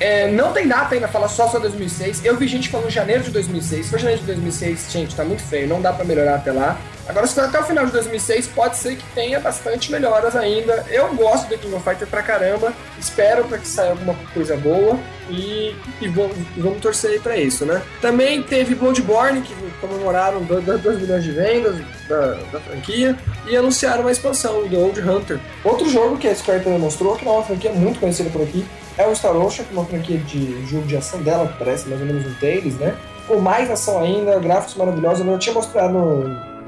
É, 0.00 0.30
não 0.30 0.52
tem 0.52 0.66
data 0.66 0.94
ainda, 0.94 1.06
fala 1.08 1.28
só 1.28 1.48
só 1.48 1.58
2006. 1.58 2.24
Eu 2.24 2.36
vi 2.36 2.48
gente 2.48 2.68
falando 2.68 2.90
janeiro 2.90 3.22
de 3.22 3.30
2006. 3.30 3.84
Se 3.84 3.90
for 3.90 3.98
janeiro 3.98 4.20
de 4.20 4.26
2006, 4.26 4.86
gente, 4.90 5.14
tá 5.14 5.24
muito 5.24 5.42
feio, 5.42 5.68
não 5.68 5.80
dá 5.80 5.92
para 5.92 6.04
melhorar 6.04 6.36
até 6.36 6.52
lá. 6.52 6.78
Agora, 7.06 7.26
se 7.26 7.34
for 7.34 7.44
até 7.44 7.60
o 7.60 7.64
final 7.64 7.84
de 7.84 7.92
2006, 7.92 8.48
pode 8.48 8.76
ser 8.78 8.96
que 8.96 9.04
tenha 9.14 9.38
bastante 9.38 9.92
melhoras 9.92 10.34
ainda. 10.34 10.86
Eu 10.88 11.14
gosto 11.14 11.48
do 11.48 11.58
King 11.58 11.74
of 11.74 11.84
Fighter 11.84 12.08
pra 12.08 12.22
caramba, 12.22 12.72
espero 12.98 13.44
para 13.44 13.58
que 13.58 13.68
saia 13.68 13.90
alguma 13.90 14.14
coisa 14.32 14.56
boa 14.56 14.98
e, 15.28 15.74
e, 16.00 16.08
vamos, 16.08 16.36
vamos 16.56 16.80
torcer 16.80 17.12
aí 17.12 17.20
pra 17.20 17.36
isso, 17.36 17.66
né? 17.66 17.82
Também 18.00 18.42
teve 18.42 18.74
Bloodborne, 18.74 19.42
que 19.42 19.54
comemoraram 19.80 20.42
2 20.42 21.00
milhões 21.00 21.24
de 21.24 21.30
vendas 21.30 21.76
da, 22.08 22.34
da, 22.52 22.60
franquia 22.60 23.16
e 23.46 23.56
anunciaram 23.56 24.00
uma 24.00 24.12
expansão 24.12 24.66
do 24.66 24.78
Old 24.78 25.00
Hunter. 25.00 25.38
Outro 25.62 25.88
jogo 25.90 26.16
que 26.16 26.26
a 26.26 26.34
Square 26.34 26.66
mostrou, 26.78 27.16
que 27.16 27.26
é 27.26 27.30
uma 27.30 27.42
franquia 27.42 27.72
muito 27.72 28.00
conhecida 28.00 28.30
por 28.30 28.42
aqui, 28.42 28.64
é 28.96 29.06
o 29.06 29.14
Star 29.14 29.36
Ocean, 29.36 29.64
que 29.64 29.74
é 29.74 29.78
uma 29.78 29.86
franquia 29.86 30.18
de 30.18 30.66
jogo 30.66 30.86
de 30.86 30.96
ação 30.96 31.20
dela, 31.22 31.48
que 31.48 31.58
parece 31.58 31.88
mais 31.88 32.00
ou 32.00 32.06
menos 32.06 32.26
um 32.26 32.34
Tales, 32.34 32.76
né? 32.76 32.94
Com 33.26 33.38
mais 33.38 33.70
ação 33.70 34.00
ainda, 34.00 34.38
gráficos 34.38 34.76
maravilhosos. 34.76 35.26
Eu 35.26 35.38
tinha 35.38 35.54
mostrado 35.54 35.98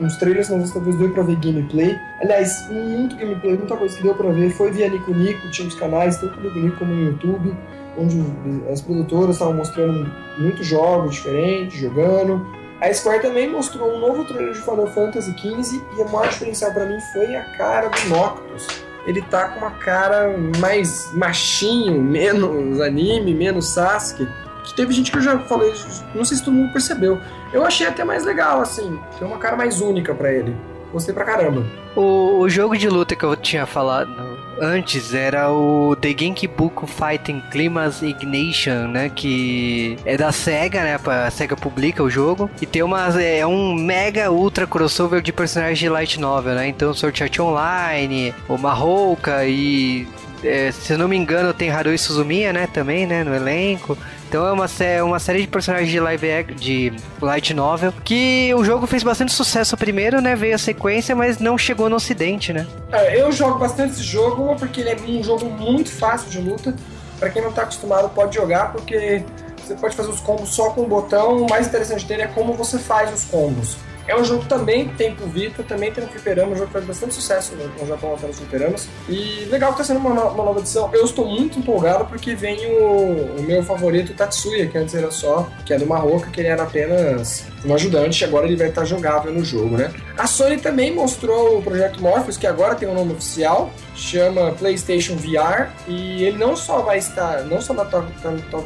uns 0.00 0.17
trailers, 0.17 0.50
mas 0.50 0.62
dessa 0.62 0.81
vez 0.81 0.96
deu 0.96 1.11
pra 1.11 1.23
ver 1.23 1.37
gameplay. 1.37 1.96
Aliás, 2.20 2.69
muito 2.69 3.17
gameplay, 3.17 3.56
muita 3.56 3.76
coisa 3.76 3.96
que 3.96 4.02
deu 4.02 4.14
pra 4.14 4.31
ver 4.31 4.50
foi 4.50 4.70
via 4.70 4.88
Nico 4.88 5.12
Nico, 5.14 5.50
tinha 5.50 5.69
os 5.69 5.75
canais, 5.75 6.19
tanto 6.19 6.40
no 6.40 6.55
Nico 6.55 6.78
como 6.78 6.93
no 6.93 7.11
YouTube, 7.11 7.55
onde 7.96 8.25
as 8.70 8.81
produtoras 8.81 9.37
estavam 9.37 9.55
mostrando 9.55 10.11
muitos 10.38 10.67
jogos 10.67 11.14
diferentes, 11.14 11.79
jogando. 11.79 12.46
A 12.81 12.93
Square 12.93 13.22
também 13.22 13.50
mostrou 13.50 13.90
um 13.90 14.00
novo 14.00 14.25
trailer 14.25 14.52
de 14.52 14.61
Final 14.61 14.87
Fantasy 14.88 15.32
XV 15.32 15.82
e 15.96 16.02
a 16.02 16.05
maior 16.06 16.29
diferencial 16.29 16.72
para 16.72 16.84
mim 16.84 17.01
foi 17.12 17.34
a 17.34 17.43
cara 17.56 17.89
do 17.89 18.08
Noctus 18.10 18.85
ele 19.06 19.22
tá 19.22 19.48
com 19.48 19.60
uma 19.60 19.70
cara 19.70 20.36
mais 20.60 21.10
machinho, 21.15 22.03
menos 22.03 22.81
anime, 22.81 23.32
menos 23.32 23.72
Sasuke. 23.72 24.27
Que 24.65 24.75
teve 24.75 24.93
gente 24.93 25.13
que 25.13 25.19
eu 25.19 25.22
já 25.22 25.39
falei, 25.39 25.72
não 26.13 26.25
sei 26.25 26.36
se 26.36 26.44
todo 26.44 26.55
mundo 26.55 26.72
percebeu. 26.72 27.20
Eu 27.53 27.65
achei 27.65 27.86
até 27.86 28.03
mais 28.03 28.25
legal, 28.25 28.60
assim, 28.60 28.98
tem 29.17 29.27
uma 29.27 29.39
cara 29.39 29.56
mais 29.56 29.81
única 29.81 30.13
para 30.13 30.32
ele. 30.32 30.56
Gostei 30.93 31.15
pra 31.15 31.25
caramba. 31.25 31.65
O, 31.94 32.41
o 32.41 32.48
jogo 32.48 32.77
de 32.77 32.89
luta 32.89 33.15
que 33.15 33.25
eu 33.25 33.36
tinha 33.36 33.65
falado 33.65 34.35
antes 34.60 35.15
era 35.15 35.51
o 35.51 35.96
The 35.96 36.15
Genkibuku 36.17 36.86
Fighting 36.86 37.43
Climax 37.51 38.03
Ignition, 38.03 38.89
né? 38.89 39.10
Que 39.15 39.96
é 40.05 40.17
da 40.17 40.32
SEGA, 40.32 40.82
né? 40.82 41.01
A 41.05 41.31
SEGA 41.31 41.56
publica 41.56 42.03
o 42.03 42.10
jogo. 42.10 42.51
E 42.60 42.67
tem 42.67 42.82
uma, 42.82 43.08
é 43.20 43.46
um 43.46 43.75
mega 43.75 44.31
ultra 44.31 44.67
crossover 44.67 45.20
de 45.20 45.32
personagens 45.32 45.79
de 45.79 45.89
Light 45.89 46.19
Novel, 46.20 46.55
né? 46.55 46.69
Então, 46.69 46.93
Sword 46.94 47.22
Art 47.22 47.39
Online, 47.39 48.34
o 48.48 48.56
Mahouka 48.56 49.44
e 49.46 50.06
é, 50.44 50.70
se 50.70 50.93
eu 50.93 50.98
não 50.98 51.08
me 51.08 51.17
engano, 51.17 51.53
tem 51.53 51.70
Harui 51.70 51.98
Suzumiya, 51.98 52.53
né, 52.53 52.69
também, 52.72 53.06
né, 53.06 53.25
no 53.25 53.34
elenco. 53.34 53.96
Então 54.29 54.47
é 54.47 54.53
uma, 54.53 54.67
uma 55.05 55.19
série 55.19 55.43
de 55.43 55.47
personagens 55.47 55.91
de 55.91 56.01
live 56.01 56.45
de 56.55 56.93
light 57.21 57.55
novel 57.55 57.93
que 58.05 58.53
o 58.55 58.65
jogo 58.65 58.87
fez 58.87 59.03
bastante 59.03 59.33
sucesso 59.33 59.77
primeiro, 59.77 60.21
né? 60.21 60.35
Veio 60.35 60.55
a 60.55 60.59
sequência, 60.59 61.15
mas 61.15 61.39
não 61.39 61.56
chegou 61.56 61.89
no 61.89 61.97
ocidente, 61.97 62.53
né? 62.53 62.67
É, 62.91 63.21
eu 63.21 63.31
jogo 63.31 63.59
bastante 63.59 63.95
esse 63.95 64.03
jogo 64.03 64.56
porque 64.56 64.81
ele 64.81 64.91
é 64.91 64.97
um 64.97 65.23
jogo 65.23 65.47
muito 65.47 65.91
fácil 65.91 66.29
de 66.29 66.41
luta. 66.41 66.75
Para 67.19 67.31
quem 67.31 67.41
não 67.41 67.53
tá 67.53 67.63
acostumado, 67.63 68.09
pode 68.11 68.35
jogar 68.35 68.73
porque 68.73 69.23
você 69.65 69.75
pode 69.75 69.97
fazer 69.97 70.11
os 70.11 70.21
combos 70.21 70.51
só 70.51 70.71
com 70.71 70.83
o 70.83 70.87
botão. 70.87 71.43
O 71.43 71.49
mais 71.49 71.67
interessante 71.67 72.05
dele 72.05 72.23
é 72.23 72.27
como 72.27 72.53
você 72.53 72.79
faz 72.79 73.13
os 73.13 73.25
combos. 73.25 73.77
É 74.06 74.17
um 74.17 74.25
jogo 74.25 74.43
que 74.43 74.48
também 74.48 74.89
tem 74.89 75.15
pro 75.15 75.27
Vita, 75.27 75.63
também 75.63 75.91
tem 75.91 76.05
no 76.05 76.10
Fliperama, 76.10 76.53
um 76.53 76.56
jogo 76.56 76.67
que 76.67 76.72
faz 76.75 76.84
bastante 76.84 77.15
sucesso 77.15 77.55
no, 77.56 77.86
Japão 77.86 78.15
até 78.15 78.27
nos 78.27 78.39
Fliperamas. 78.39 78.89
E 79.08 79.46
legal 79.51 79.72
que 79.72 79.79
tá 79.79 79.84
sendo 79.84 79.98
uma, 79.98 80.15
no, 80.15 80.29
uma, 80.29 80.44
nova 80.44 80.60
edição. 80.60 80.89
Eu 80.93 81.05
estou 81.05 81.27
muito 81.27 81.58
empolgado 81.58 82.06
porque 82.06 82.34
vem 82.34 82.67
o, 82.67 83.36
o 83.39 83.43
meu 83.43 83.63
favorito, 83.63 84.15
Tatsuya, 84.15 84.67
que 84.67 84.79
antes 84.79 84.94
era 84.94 85.10
só, 85.10 85.48
que 85.65 85.72
é 85.72 85.79
do 85.79 85.86
Marroca, 85.86 86.31
que 86.31 86.41
ele 86.41 86.48
era 86.48 86.63
apenas 86.63 87.44
um 87.65 87.75
ajudante, 87.75 88.25
agora 88.25 88.46
ele 88.46 88.56
vai 88.56 88.69
estar 88.69 88.84
jogável 88.84 89.32
no 89.32 89.44
jogo, 89.44 89.77
né? 89.77 89.93
A 90.17 90.27
Sony 90.27 90.58
também 90.58 90.94
mostrou 90.94 91.58
o 91.58 91.63
projeto 91.63 92.01
Morpheus, 92.01 92.36
que 92.36 92.46
agora 92.46 92.75
tem 92.75 92.89
um 92.89 92.94
nome 92.94 93.13
oficial, 93.13 93.70
chama 93.94 94.53
PlayStation 94.53 95.17
VR, 95.17 95.69
e 95.89 96.22
ele 96.22 96.39
não 96.39 96.55
só 96.55 96.79
vai 96.81 96.98
estar, 96.98 97.43
não 97.43 97.60
só 97.60 97.75
na 97.75 97.84
Top 97.84 98.06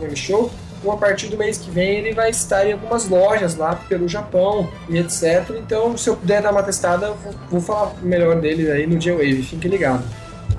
Game 0.01 0.17
Show, 0.17 0.51
a 0.89 0.97
partir 0.97 1.27
do 1.27 1.37
mês 1.37 1.59
que 1.59 1.71
vem 1.71 1.99
ele 1.99 2.15
vai 2.15 2.31
estar 2.31 2.67
em 2.67 2.73
algumas 2.73 3.09
lojas 3.09 3.57
lá 3.57 3.75
pelo 3.75 4.09
Japão 4.09 4.71
e 4.89 4.99
etc. 4.99 5.51
Então, 5.59 5.97
se 5.97 6.09
eu 6.09 6.17
puder 6.17 6.41
dar 6.41 6.53
uma 6.53 6.63
testada, 6.63 7.13
vou, 7.13 7.35
vou 7.51 7.61
falar 7.61 7.95
melhor 8.03 8.41
dele 8.41 8.71
aí 8.71 8.87
no 8.87 8.99
J-Wave, 8.99 9.43
fique 9.43 9.69
ligado. 9.69 10.05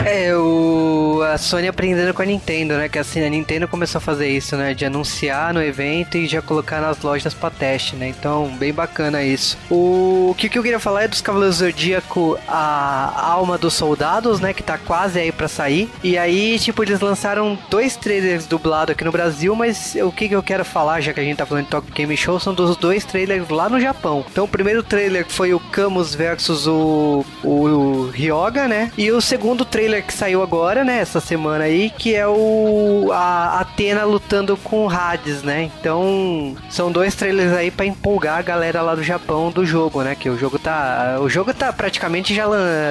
É, 0.05 0.35
o, 0.35 1.21
a 1.21 1.37
Sony 1.37 1.67
aprendendo 1.67 2.13
com 2.13 2.21
a 2.21 2.25
Nintendo, 2.25 2.75
né? 2.75 2.89
Que 2.89 2.99
assim, 2.99 3.23
a 3.23 3.29
Nintendo 3.29 3.67
começou 3.67 3.99
a 3.99 4.01
fazer 4.01 4.27
isso, 4.27 4.55
né? 4.55 4.73
De 4.73 4.85
anunciar 4.85 5.53
no 5.53 5.61
evento 5.61 6.17
e 6.17 6.27
já 6.27 6.41
colocar 6.41 6.81
nas 6.81 7.01
lojas 7.01 7.33
pra 7.33 7.49
teste, 7.49 7.95
né? 7.95 8.07
Então, 8.07 8.47
bem 8.57 8.73
bacana 8.73 9.23
isso. 9.23 9.57
O 9.69 10.33
que, 10.37 10.49
que 10.49 10.57
eu 10.57 10.63
queria 10.63 10.79
falar 10.79 11.03
é 11.03 11.07
dos 11.07 11.21
Cavaleiros 11.21 11.57
Zodíaco, 11.57 12.37
a 12.47 13.31
Alma 13.31 13.57
dos 13.57 13.73
Soldados, 13.73 14.39
né? 14.39 14.53
Que 14.53 14.63
tá 14.63 14.77
quase 14.77 15.19
aí 15.19 15.31
pra 15.31 15.47
sair. 15.47 15.89
E 16.03 16.17
aí, 16.17 16.57
tipo, 16.59 16.83
eles 16.83 16.99
lançaram 16.99 17.57
dois 17.69 17.95
trailers 17.95 18.45
dublados 18.45 18.93
aqui 18.93 19.03
no 19.03 19.11
Brasil, 19.11 19.55
mas 19.55 19.95
o 19.95 20.11
que, 20.11 20.27
que 20.27 20.35
eu 20.35 20.43
quero 20.43 20.65
falar, 20.65 21.01
já 21.01 21.13
que 21.13 21.19
a 21.19 21.23
gente 21.23 21.37
tá 21.37 21.45
falando 21.45 21.65
de 21.65 21.71
Tokyo 21.71 21.93
Game 21.93 22.17
Show, 22.17 22.39
são 22.39 22.53
dos 22.53 22.75
dois 22.75 23.05
trailers 23.05 23.47
lá 23.49 23.69
no 23.69 23.79
Japão. 23.79 24.25
Então, 24.31 24.45
o 24.45 24.47
primeiro 24.47 24.81
trailer 24.81 25.25
foi 25.27 25.53
o 25.53 25.59
Camus 25.59 26.15
versus 26.15 26.67
o, 26.67 27.25
o, 27.43 27.67
Ryoga, 28.09 28.67
né? 28.67 28.91
E 28.97 29.11
o 29.11 29.21
segundo 29.21 29.65
trailer 29.65 29.81
trailer 29.81 30.03
que 30.03 30.13
saiu 30.13 30.43
agora, 30.43 30.83
né, 30.83 30.99
essa 30.99 31.19
semana 31.19 31.63
aí, 31.63 31.89
que 31.89 32.15
é 32.15 32.27
o 32.27 33.09
a 33.11 33.59
Atena 33.59 34.03
lutando 34.03 34.55
com 34.57 34.85
o 34.85 34.89
Hades, 34.89 35.43
né? 35.43 35.71
Então, 35.79 36.55
são 36.69 36.91
dois 36.91 37.15
trailers 37.15 37.51
aí 37.53 37.71
para 37.71 37.85
empolgar 37.85 38.37
a 38.37 38.41
galera 38.41 38.81
lá 38.81 38.95
do 38.95 39.03
Japão 39.03 39.51
do 39.51 39.65
jogo, 39.65 40.03
né? 40.03 40.15
Que 40.15 40.29
o 40.29 40.37
jogo 40.37 40.59
tá, 40.59 41.17
o 41.19 41.27
jogo 41.29 41.53
tá 41.53 41.73
praticamente 41.73 42.33
já 42.33 42.45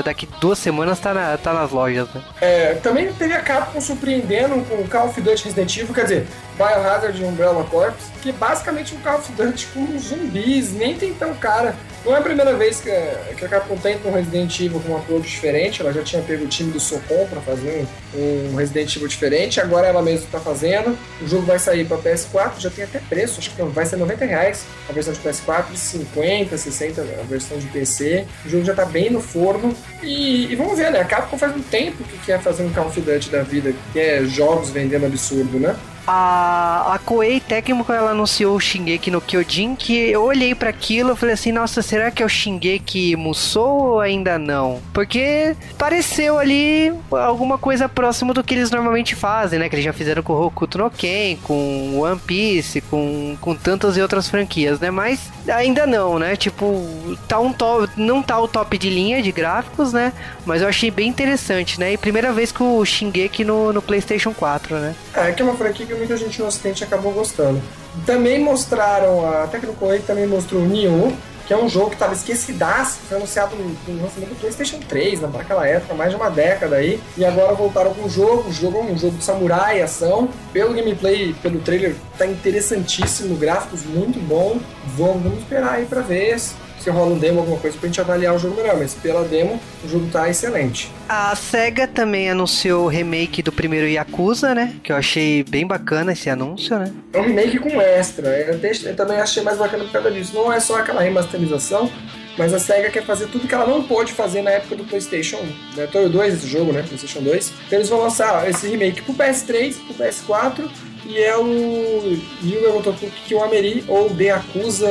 daqui 0.04 0.28
duas 0.40 0.58
semanas 0.58 0.98
tá, 0.98 1.14
na, 1.14 1.36
tá 1.36 1.52
nas 1.52 1.70
lojas, 1.70 2.08
né? 2.12 2.22
É, 2.40 2.74
também 2.74 3.12
teve 3.12 3.34
a 3.34 3.40
Capcom 3.40 3.80
surpreendendo 3.80 4.64
com 4.68 4.76
o 4.76 4.88
Call 4.88 5.06
of 5.06 5.20
Duty 5.20 5.44
Resident 5.44 5.76
Evil, 5.76 5.94
quer 5.94 6.02
dizer, 6.02 6.26
Biohazard 6.56 7.20
e 7.20 7.24
Umbrella 7.24 7.64
Corps, 7.70 7.94
que 8.20 8.30
é 8.30 8.32
basicamente 8.32 8.94
um 8.94 8.98
Call 8.98 9.18
of 9.18 9.32
Duty 9.32 9.66
com 9.68 9.98
zumbis, 9.98 10.72
nem 10.72 10.94
tem 10.94 11.14
tão 11.14 11.34
cara. 11.34 11.74
Não 12.04 12.14
é 12.14 12.18
a 12.18 12.22
primeira 12.22 12.54
vez 12.54 12.80
que 12.80 12.90
a, 12.90 13.34
que 13.36 13.44
a 13.44 13.48
Capcom 13.48 13.76
tenta 13.76 14.08
um 14.08 14.12
Resident 14.12 14.58
Evil 14.58 14.80
com 14.80 14.92
um 14.92 14.96
approach 14.96 15.28
diferente, 15.28 15.82
ela 15.82 15.92
já 15.92 16.02
tinha 16.02 16.22
pego 16.22 16.44
o 16.44 16.48
time 16.48 16.72
do 16.72 16.80
Socom 16.80 17.26
para 17.28 17.40
fazer 17.42 17.86
um, 18.14 18.52
um, 18.52 18.56
Resident 18.56 18.96
Evil 18.96 19.06
diferente, 19.06 19.60
agora 19.60 19.86
ela 19.86 20.00
mesma 20.00 20.24
está 20.24 20.40
fazendo. 20.40 20.96
O 21.20 21.28
jogo 21.28 21.44
vai 21.44 21.58
sair 21.58 21.84
para 21.84 21.98
PS4, 21.98 22.58
já 22.58 22.70
tem 22.70 22.84
até 22.84 23.00
preço, 23.00 23.38
acho 23.38 23.50
que 23.50 23.62
vai 23.62 23.84
ser 23.84 23.96
90 23.96 24.24
reais 24.24 24.64
a 24.88 24.92
versão 24.92 25.12
de 25.12 25.20
PS4, 25.20 25.74
50, 25.74 26.56
60 26.56 27.02
a 27.02 27.22
versão 27.24 27.58
de 27.58 27.66
PC. 27.66 28.26
O 28.46 28.48
jogo 28.48 28.64
já 28.64 28.72
está 28.72 28.86
bem 28.86 29.10
no 29.10 29.20
forno 29.20 29.74
e, 30.02 30.50
e, 30.50 30.56
vamos 30.56 30.78
ver, 30.78 30.90
né? 30.90 31.00
A 31.00 31.04
Capcom 31.04 31.36
faz 31.36 31.54
um 31.54 31.62
tempo 31.62 32.02
que 32.04 32.18
quer 32.24 32.40
fazer 32.40 32.62
um 32.62 32.72
Call 32.72 32.86
of 32.86 32.98
Duty 32.98 33.28
da 33.28 33.42
vida, 33.42 33.74
que 33.92 34.00
é 34.00 34.24
jogos 34.24 34.70
vendendo 34.70 35.04
absurdo, 35.04 35.58
né? 35.58 35.76
A, 36.12 36.94
a 36.94 36.98
Koei 36.98 37.38
técnico 37.38 37.92
ela 37.92 38.10
anunciou 38.10 38.56
o 38.56 38.60
Shingeki 38.60 39.12
no 39.12 39.20
Kyojin 39.20 39.76
que 39.76 39.96
eu 39.96 40.24
olhei 40.24 40.56
para 40.56 40.68
aquilo 40.68 41.12
e 41.12 41.16
falei 41.16 41.34
assim, 41.34 41.52
nossa, 41.52 41.82
será 41.82 42.10
que 42.10 42.20
é 42.20 42.26
o 42.26 42.28
Shingeki 42.28 43.14
Musou 43.14 43.92
ou 43.92 44.00
ainda 44.00 44.36
não? 44.36 44.80
Porque 44.92 45.54
pareceu 45.78 46.36
ali 46.36 46.92
alguma 47.12 47.58
coisa 47.58 47.88
próximo 47.88 48.34
do 48.34 48.42
que 48.42 48.54
eles 48.54 48.72
normalmente 48.72 49.14
fazem, 49.14 49.60
né? 49.60 49.68
Que 49.68 49.76
eles 49.76 49.84
já 49.84 49.92
fizeram 49.92 50.20
com 50.20 50.32
Hokuto 50.32 50.78
no 50.78 50.90
Ken, 50.90 51.36
com 51.44 52.00
One 52.00 52.18
Piece, 52.18 52.80
com, 52.80 53.36
com 53.40 53.54
tantas 53.54 53.96
e 53.96 54.02
outras 54.02 54.28
franquias, 54.28 54.80
né? 54.80 54.90
Mas 54.90 55.30
ainda 55.50 55.86
não, 55.86 56.18
né? 56.18 56.36
Tipo, 56.36 56.84
tá 57.28 57.38
um 57.38 57.52
top, 57.52 57.88
não 57.96 58.22
tá 58.22 58.38
o 58.38 58.48
top 58.48 58.78
de 58.78 58.88
linha 58.88 59.22
de 59.22 59.32
gráficos, 59.32 59.92
né? 59.92 60.12
Mas 60.44 60.62
eu 60.62 60.68
achei 60.68 60.90
bem 60.90 61.08
interessante, 61.08 61.78
né? 61.78 61.92
E 61.92 61.98
primeira 61.98 62.32
vez 62.32 62.52
com 62.52 62.78
o 62.78 62.84
Shingeki 62.84 63.44
no, 63.44 63.72
no 63.72 63.82
PlayStation 63.82 64.32
4, 64.32 64.76
né? 64.78 64.94
É, 65.14 65.32
que 65.32 65.42
é 65.42 65.44
uma 65.44 65.54
franquia 65.54 65.86
que 65.86 65.94
muita 65.94 66.16
gente 66.16 66.40
no 66.40 66.46
ocidente 66.46 66.84
acabou 66.84 67.12
gostando. 67.12 67.60
Também 68.06 68.40
mostraram, 68.40 69.26
a 69.26 69.46
Tecno 69.46 69.74
também 70.06 70.26
mostrou 70.26 70.62
o 70.62 70.66
Nioh, 70.66 71.12
que 71.50 71.54
é 71.54 71.56
um 71.56 71.68
jogo 71.68 71.88
que 71.88 71.96
estava 71.96 72.12
esquecidaço, 72.12 73.00
foi 73.08 73.16
anunciado 73.16 73.56
no 73.56 74.02
lançamento 74.02 74.28
do 74.28 74.36
PlayStation 74.38 74.78
3, 74.78 75.22
né, 75.22 75.30
naquela 75.34 75.66
época, 75.66 75.94
mais 75.94 76.10
de 76.10 76.16
uma 76.16 76.30
década 76.30 76.76
aí, 76.76 77.00
e 77.16 77.24
agora 77.24 77.54
voltaram 77.54 77.92
com 77.92 78.04
o 78.04 78.08
jogo. 78.08 78.48
O 78.48 78.52
jogo 78.52 78.78
é 78.78 78.82
um 78.82 78.96
jogo 78.96 79.16
de 79.16 79.24
samurai, 79.24 79.82
ação. 79.82 80.28
Pelo 80.52 80.72
gameplay, 80.72 81.34
pelo 81.42 81.58
trailer, 81.58 81.96
tá 82.16 82.24
interessantíssimo, 82.24 83.34
gráficos 83.34 83.82
muito 83.84 84.20
bom. 84.20 84.60
Vamos, 84.96 85.24
vamos 85.24 85.38
esperar 85.40 85.72
aí 85.72 85.86
para 85.86 86.02
ver 86.02 86.36
se 86.80 86.90
rola 86.90 87.14
um 87.14 87.18
demo, 87.18 87.40
alguma 87.40 87.58
coisa 87.58 87.76
pra 87.76 87.86
gente 87.86 88.00
avaliar 88.00 88.34
o 88.34 88.38
jogo 88.38 88.56
melhor, 88.56 88.76
mas 88.78 88.94
pela 88.94 89.22
demo 89.22 89.60
o 89.84 89.88
jogo 89.88 90.08
tá 90.10 90.28
excelente. 90.28 90.90
A 91.08 91.34
SEGA 91.36 91.86
também 91.86 92.30
anunciou 92.30 92.86
o 92.86 92.88
remake 92.88 93.42
do 93.42 93.52
primeiro 93.52 93.86
Yakuza, 93.86 94.54
né? 94.54 94.74
Que 94.82 94.92
eu 94.92 94.96
achei 94.96 95.44
bem 95.44 95.66
bacana 95.66 96.12
esse 96.12 96.30
anúncio, 96.30 96.78
né? 96.78 96.92
É 97.12 97.18
um 97.18 97.22
remake 97.22 97.58
com 97.58 97.80
extra. 97.80 98.28
Eu, 98.28 98.58
eu 98.58 98.96
também 98.96 99.18
achei 99.18 99.42
mais 99.42 99.58
bacana 99.58 99.84
por 99.84 99.92
causa 99.92 100.10
disso. 100.10 100.34
Não 100.34 100.52
é 100.52 100.58
só 100.58 100.78
aquela 100.78 101.02
remasterização, 101.02 101.90
mas 102.38 102.54
a 102.54 102.58
SEGA 102.58 102.90
quer 102.90 103.04
fazer 103.04 103.26
tudo 103.26 103.46
que 103.46 103.54
ela 103.54 103.66
não 103.66 103.82
pôde 103.82 104.12
fazer 104.12 104.40
na 104.42 104.50
época 104.50 104.76
do 104.76 104.84
PlayStation 104.84 105.36
1. 105.36 105.76
Né? 105.76 105.86
Todo 105.90 106.08
2 106.08 106.34
esse 106.34 106.46
jogo, 106.46 106.72
né? 106.72 106.82
PlayStation 106.82 107.20
2. 107.20 107.52
Então 107.66 107.78
eles 107.78 107.88
vão 107.88 108.00
lançar 108.00 108.48
esse 108.48 108.66
remake 108.68 109.02
pro 109.02 109.14
PS3, 109.14 109.74
pro 109.86 110.04
PS4 110.04 110.70
e 111.10 111.18
é 111.18 111.36
o 111.36 112.16
Yuga 112.44 112.70
Gotoku 112.70 113.10
Kiwameri, 113.26 113.84
ou 113.88 114.08
The 114.10 114.30
Acusa 114.30 114.88